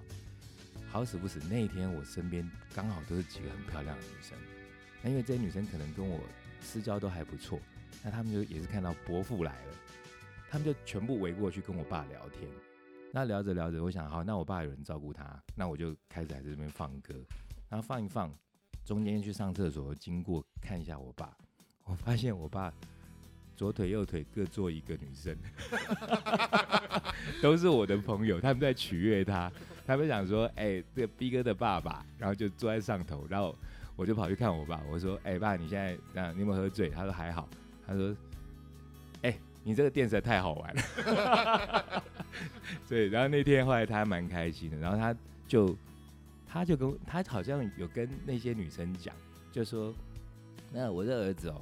[0.89, 4.35] 好死不死，那一天我身边刚好都是几个很漂亮的女生。
[5.03, 6.19] 那因为这些女生可能跟我
[6.61, 7.59] 私交都还不错，
[8.03, 9.75] 那他们就也是看到伯父来了，
[10.49, 12.49] 他们就全部围过去跟我爸聊天。
[13.11, 15.25] 那聊着聊着，我想，好，那我爸有人照顾他，
[15.55, 17.13] 那我就开始在这边放歌，
[17.69, 18.31] 然后放一放，
[18.83, 21.35] 中间去上厕所，经过看一下我爸。
[21.85, 22.71] 我发现我爸
[23.55, 25.35] 左腿右腿各坐一个女生，
[27.41, 29.51] 都是我的朋友，他们在取悦他。
[29.87, 33.55] 他们想说：“哎，这个 B 哥的爸爸，然后就坐在上头。”然后
[33.95, 37.49] 我就跑去看我爸，我说：“哎，爸，你现在这样，你有没有喝醉？”他说：“还好。”
[37.87, 38.15] 他说：“，
[39.69, 42.03] 你这个店实在太好玩了。
[42.89, 45.15] ”对，然后那天后来他还蛮开心的，然后他
[45.47, 45.77] 就
[46.47, 49.13] 他就跟他好像有跟那些女生讲，
[49.51, 49.93] 就说
[50.73, 51.61] ：“那我的儿子哦。”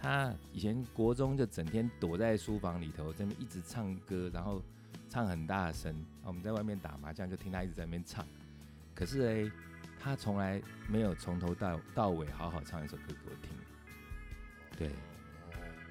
[0.00, 4.62] 他以前国中就整天躲在书房里头，在那一直唱歌，然后
[5.10, 5.94] 唱很大声。
[6.24, 8.26] 我们在外面打麻将，就听他一直在那边唱。
[8.94, 9.52] 可是哎，
[10.00, 13.50] 他从来没有从头到到尾好好唱一首歌给我听。
[14.78, 14.90] 对，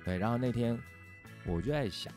[0.04, 0.18] 对。
[0.18, 0.76] 然后那天
[1.46, 2.14] 我就在想，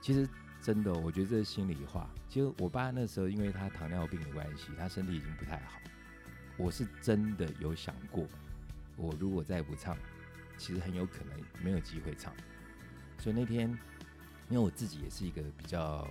[0.00, 0.28] 其实
[0.60, 2.08] 真的，我觉得这是心里话。
[2.28, 5.78] 其实我爸那时候因为他糖尿病的关系，他身体已经不太好。
[6.56, 8.26] 我是真的有想过，
[8.96, 9.96] 我如果再不唱。
[10.56, 12.32] 其实很有可能没有机会唱，
[13.18, 13.68] 所以那天，
[14.48, 16.08] 因为我自己也是一个比较，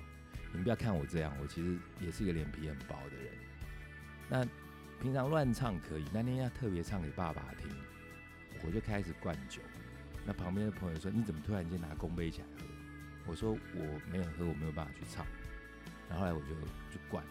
[0.52, 3.34] 你们不要看我这样，我其实也是一个脸皮很薄的人。
[4.28, 4.46] 那
[5.02, 7.72] 平常乱唱可以，那天要特别唱给爸爸听，
[8.66, 9.62] 我就开始灌酒。
[10.26, 12.66] 那旁边的朋友说：“你怎么突然间拿公杯起来喝？”
[13.28, 15.26] 我说：“我没有喝，我没有办法去唱。”
[16.10, 16.48] 然后后来我就
[16.92, 17.24] 就灌，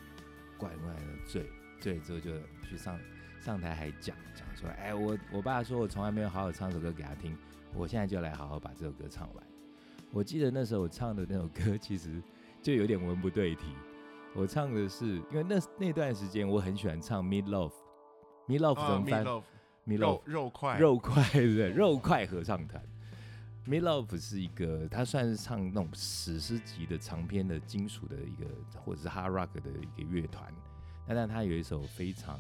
[0.57, 1.47] 灌灌了醉，
[1.81, 2.31] 醉之后就
[2.69, 2.99] 去上。
[3.41, 7.37] 上台还讲讲说，哎，我我爸说我从来没有好好唱首歌给他听，
[7.75, 9.45] 我现在就来好好把这首歌唱完。
[10.13, 12.23] 我记得那时候我唱的那首歌其实
[12.63, 13.75] 就有点文不对题，
[14.37, 17.73] 我唱的是因为那那段时间我很喜欢唱《Meat Loaf》
[18.47, 19.25] ，Meat Loaf 怎么翻
[19.87, 21.71] Loaf 肉块肉块对？
[21.71, 22.83] 肉块合唱团
[23.67, 28.49] Loaf 是一个，他算是唱那种史诗级的长篇的金属的一个
[28.85, 30.53] 或者是 Hard Rock 的一个乐团，
[31.07, 32.39] 但但他有一首非常。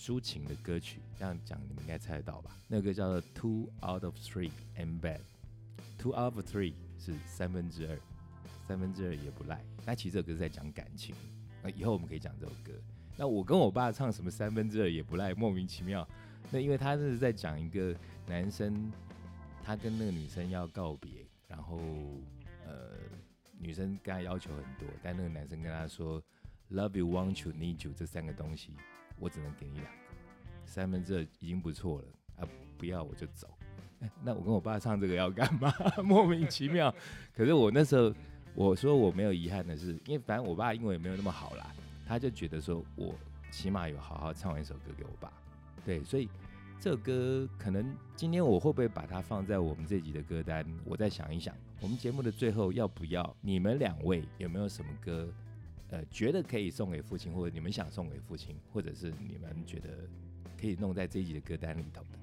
[0.00, 2.52] 抒情的歌曲，这样讲你们应该猜得到吧？
[2.68, 5.18] 那个叫做 Two Out of Three and Bad。
[5.98, 7.98] Two Out of Three 是三分之二，
[8.68, 9.60] 三分之二也不赖。
[9.84, 11.16] 那其实这首歌是在讲感情。
[11.64, 12.72] 那以后我们可以讲这首歌。
[13.16, 16.08] 那我跟我爸唱什么三分之二也不赖，莫名其妙。
[16.50, 17.94] 那因为他是在讲一个
[18.26, 18.92] 男生，
[19.62, 21.78] 他跟那个女生要告别，然后
[22.66, 22.92] 呃，
[23.58, 26.22] 女生跟他要求很多，但那个男生跟他说
[26.70, 28.72] Love you, want you, need you 这三个东西。
[29.20, 29.98] 我只能给你两个，
[30.64, 32.04] 三分之二已经不错了
[32.36, 32.48] 啊！
[32.76, 33.48] 不要我就走。
[34.22, 35.74] 那我跟我爸唱这个要干嘛？
[36.04, 36.94] 莫名其妙。
[37.34, 38.14] 可是我那时候
[38.54, 41.66] 我说我没有遗憾的是，因为反正我爸英文也没有那么好啦，
[42.06, 43.12] 他就觉得说我
[43.50, 45.32] 起码有好好唱完一首歌给我爸。
[45.88, 46.28] 对，所以
[46.78, 50.62] 这首歌可能今天我会不会把它放在我们这集的歌单？
[50.84, 53.34] 我再想一想，我们节目的最后要不要？
[53.40, 55.26] 你们两位有没有什么歌？
[55.88, 59.88] 呃，觉得可以送给父亲，或者你们想送给父亲，或者是你们觉得
[60.60, 62.18] 可以弄在这一集的歌单里头的。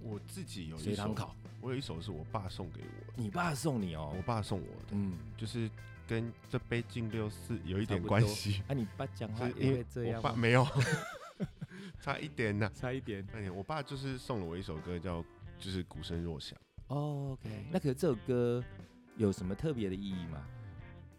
[0.00, 1.14] 我自己有一首，
[1.60, 5.70] 我有一首是我爸送给我的，你爸送你哦，我爸送我的，嗯，就是
[6.06, 10.22] 跟这杯敬六四有一点关系，啊，你爸讲话 因为这我样我？
[10.22, 10.66] 爸没有，
[12.00, 13.26] 差一点呢、差一点。
[13.26, 13.54] 差一点。
[13.54, 15.24] 我爸就是送了我一首歌，叫
[15.58, 18.62] 就是鼓声若响，哦 OK，那可是这首歌
[19.16, 20.46] 有什么特别的意义吗？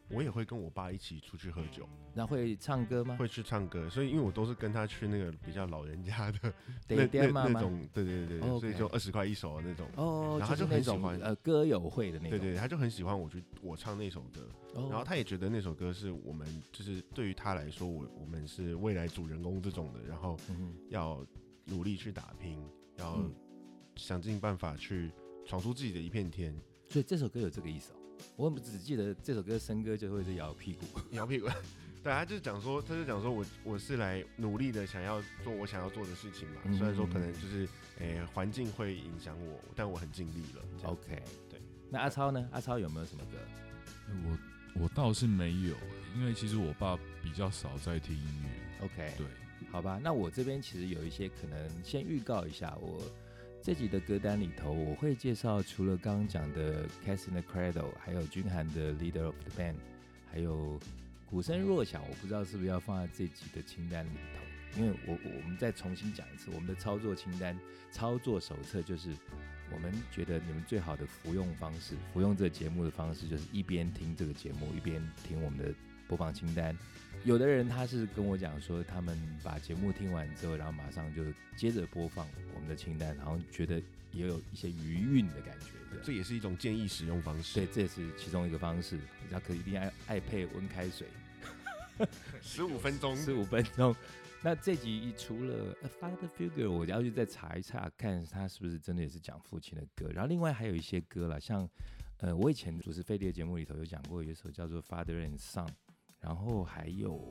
[0.10, 3.16] 我也会跟我爸一起出去喝酒，那会唱歌吗？
[3.18, 6.54] 会去唱歌，所以因为我都是跟他去那个比较老人家的
[6.88, 7.30] 那。
[7.32, 9.88] 那那种，对对对所以就二十块一首的那种。
[9.96, 12.40] 哦，然后他就很喜欢呃歌友会的那种。
[12.40, 21.26] 对对，他就很喜欢我去我唱那首歌，哦然后他也觉得那首歌是我们就是对于他来说，我我们是未来主人公这种的，然后嗯要
[21.66, 22.58] 努力去打拼，
[22.98, 23.32] 要嗯
[23.96, 25.12] 想尽办法去
[25.46, 26.56] 闯出自己的一片天。
[26.90, 27.99] 所以这首歌有这个意思哦。
[28.36, 30.86] 我只记得这首歌生哥就会是摇屁股。
[31.12, 31.48] 摇屁股，
[32.04, 36.62] 对，他就是讲说，他就讲说我我是来努力的，想要做我想要做的事情嘛。
[36.66, 37.68] 嗯虽然说可能就是
[38.00, 40.64] 诶环境会影响我，但我很尽力了。
[40.84, 41.60] OK，对。
[41.90, 42.48] 那阿超呢？
[42.52, 43.38] 阿超有没有什么歌？
[44.76, 45.76] 我我倒是没有，
[46.16, 48.86] 因为其实我爸比较少在听音乐。
[48.86, 49.28] OK，对，
[49.72, 53.02] 好吧，那我这边其实有一些可能先预告一下，我
[53.62, 59.74] 这集的歌单里头，我会介绍除了刚刚讲的《Cast in the Cradle》，还有君涵的《Leader of the Band》，
[60.32, 60.80] 还有
[61.30, 67.58] 鼓声弱响，我不知道是不是要放在这集的清单里头，因为我我们再重新讲一次，我们的操作清单、
[67.92, 69.14] 操作手册就是。
[69.72, 75.72] 我们觉得你们最好的服用方式，服用这个节目的方式，就是一边听这个节目，一边听我们的
[76.10, 76.78] 播放清单。
[77.24, 81.24] 有的人他是跟我讲说，他们把节目听完之后，然后马上就
[81.56, 83.82] 接着播放我们的清单，然后觉得
[84.12, 85.68] 也有一些余韵的感觉。
[85.92, 87.60] 对这也是一种建议使用方式。
[87.60, 88.98] 对，这也是其中一个方式。
[89.30, 91.08] 然后可一定要爱配温开水，
[92.42, 93.96] 十五分钟，十五分钟。
[94.42, 100.10] 那这集除了《Father Figure》，我要去再查一查，看他是不是真的也是讲父亲的歌。
[100.14, 101.70] 然后另外还有一些歌了，像
[102.20, 105.68] 呃，我以前主持飞碟节目里头有讲过，有一首叫做《Father and Son》，
[106.22, 107.28] 然后还有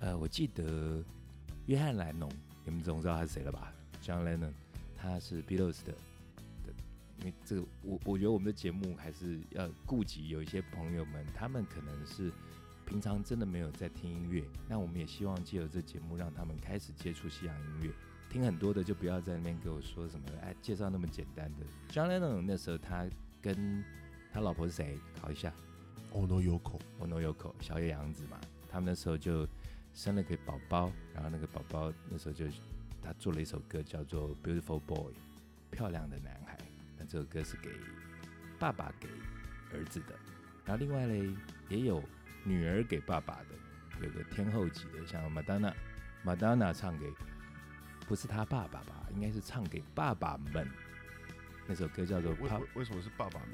[0.00, 1.04] 呃，我记得
[1.66, 2.30] 约翰·兰农，
[2.64, 3.72] 你们总知道他是谁了吧
[4.02, 4.52] ？John Lennon，
[4.96, 5.92] 他是 Beatles 的。
[5.92, 6.72] 的
[7.18, 12.32] 因为这个，我我觉得我们的节目还是要顾及有一些朋友们，他们可能是
[12.84, 17.90] 平常真的没有在听音乐，那我们也希望借由这节目让他们开始接触西洋音乐。
[18.28, 21.66] 听很多的就不要在那边给我说什么，哎，介绍那么简单的。
[21.92, 23.06] John Lennon 那时候他
[23.40, 23.84] 跟
[24.32, 24.98] 他老婆是谁？
[25.20, 25.52] 考一下。
[26.14, 28.38] Ono Yoko，Ono Yoko 小野洋子嘛，
[28.68, 29.48] 他们那时候就
[29.94, 32.46] 生了个宝宝，然后那个宝宝那时候就
[33.02, 35.12] 他做了一首歌叫做《Beautiful Boy》，
[35.70, 36.58] 漂亮的男孩。
[36.98, 37.70] 那这首歌是给
[38.58, 39.08] 爸爸给
[39.72, 40.14] 儿子的，
[40.64, 41.34] 然后另外嘞
[41.68, 42.02] 也有
[42.44, 45.72] 女儿给爸爸的，有个天后级的，像 Madonna。
[46.24, 47.12] Madonna 唱给
[48.06, 50.68] 不是他爸爸吧，应该是唱给爸爸们。
[51.66, 53.48] 那首歌叫做《为为什么是爸爸们？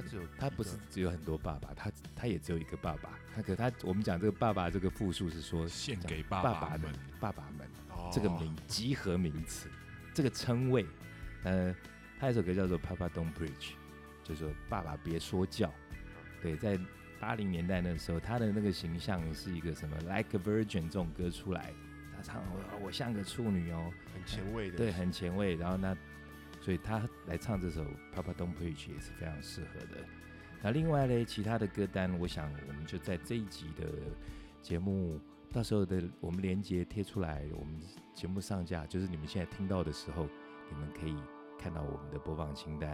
[0.00, 3.18] 他只有他不是只有很多爸爸，他他也只有一个爸爸。
[3.34, 9.68] 他可他我们讲这个爸爸这个复数是说献讲给爸爸们爸爸们哦这个名集合名词，
[10.14, 10.86] 这个称谓。
[11.44, 11.74] 呃，
[12.18, 13.48] 他有一首歌叫做《Papa Don't Preach》，
[14.22, 15.72] 就是说爸爸别说教。
[16.40, 16.78] 对，在
[17.18, 21.72] 八零年代那时候，他的那个形象是一个什么《Like a Virgin》这种歌出来，
[22.16, 25.56] 他唱我我像个处女哦，很前卫的，对，很前卫。
[25.56, 25.96] 然后那，
[26.60, 30.04] 所以他来唱这首《Papa Don't Preach》也是非常适合的。
[30.60, 33.86] 那另外呢，其他的歌单，我想我们就在这一集的
[34.60, 35.20] 节目，
[35.52, 37.80] 到时候的我们连接贴出来，我们
[38.12, 40.26] 节目上架，就是你们现在听到的时候，
[40.68, 41.14] 你们可以
[41.58, 42.90] 看到我们的播放清单。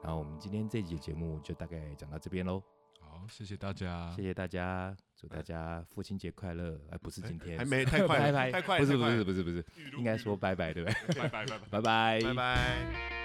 [0.00, 2.62] 然后我们今天这集节目就大概讲到这边喽，
[3.00, 6.80] 好，谢谢大家，谢谢大家，祝大家父亲节快乐！
[6.92, 9.64] 哎，不是今天， 还没太快 太快了，不是不是不是不是，
[9.96, 11.14] 应该说拜拜对不对？
[11.20, 11.68] 拜拜 拜拜。
[11.68, 13.17] 拜拜拜拜。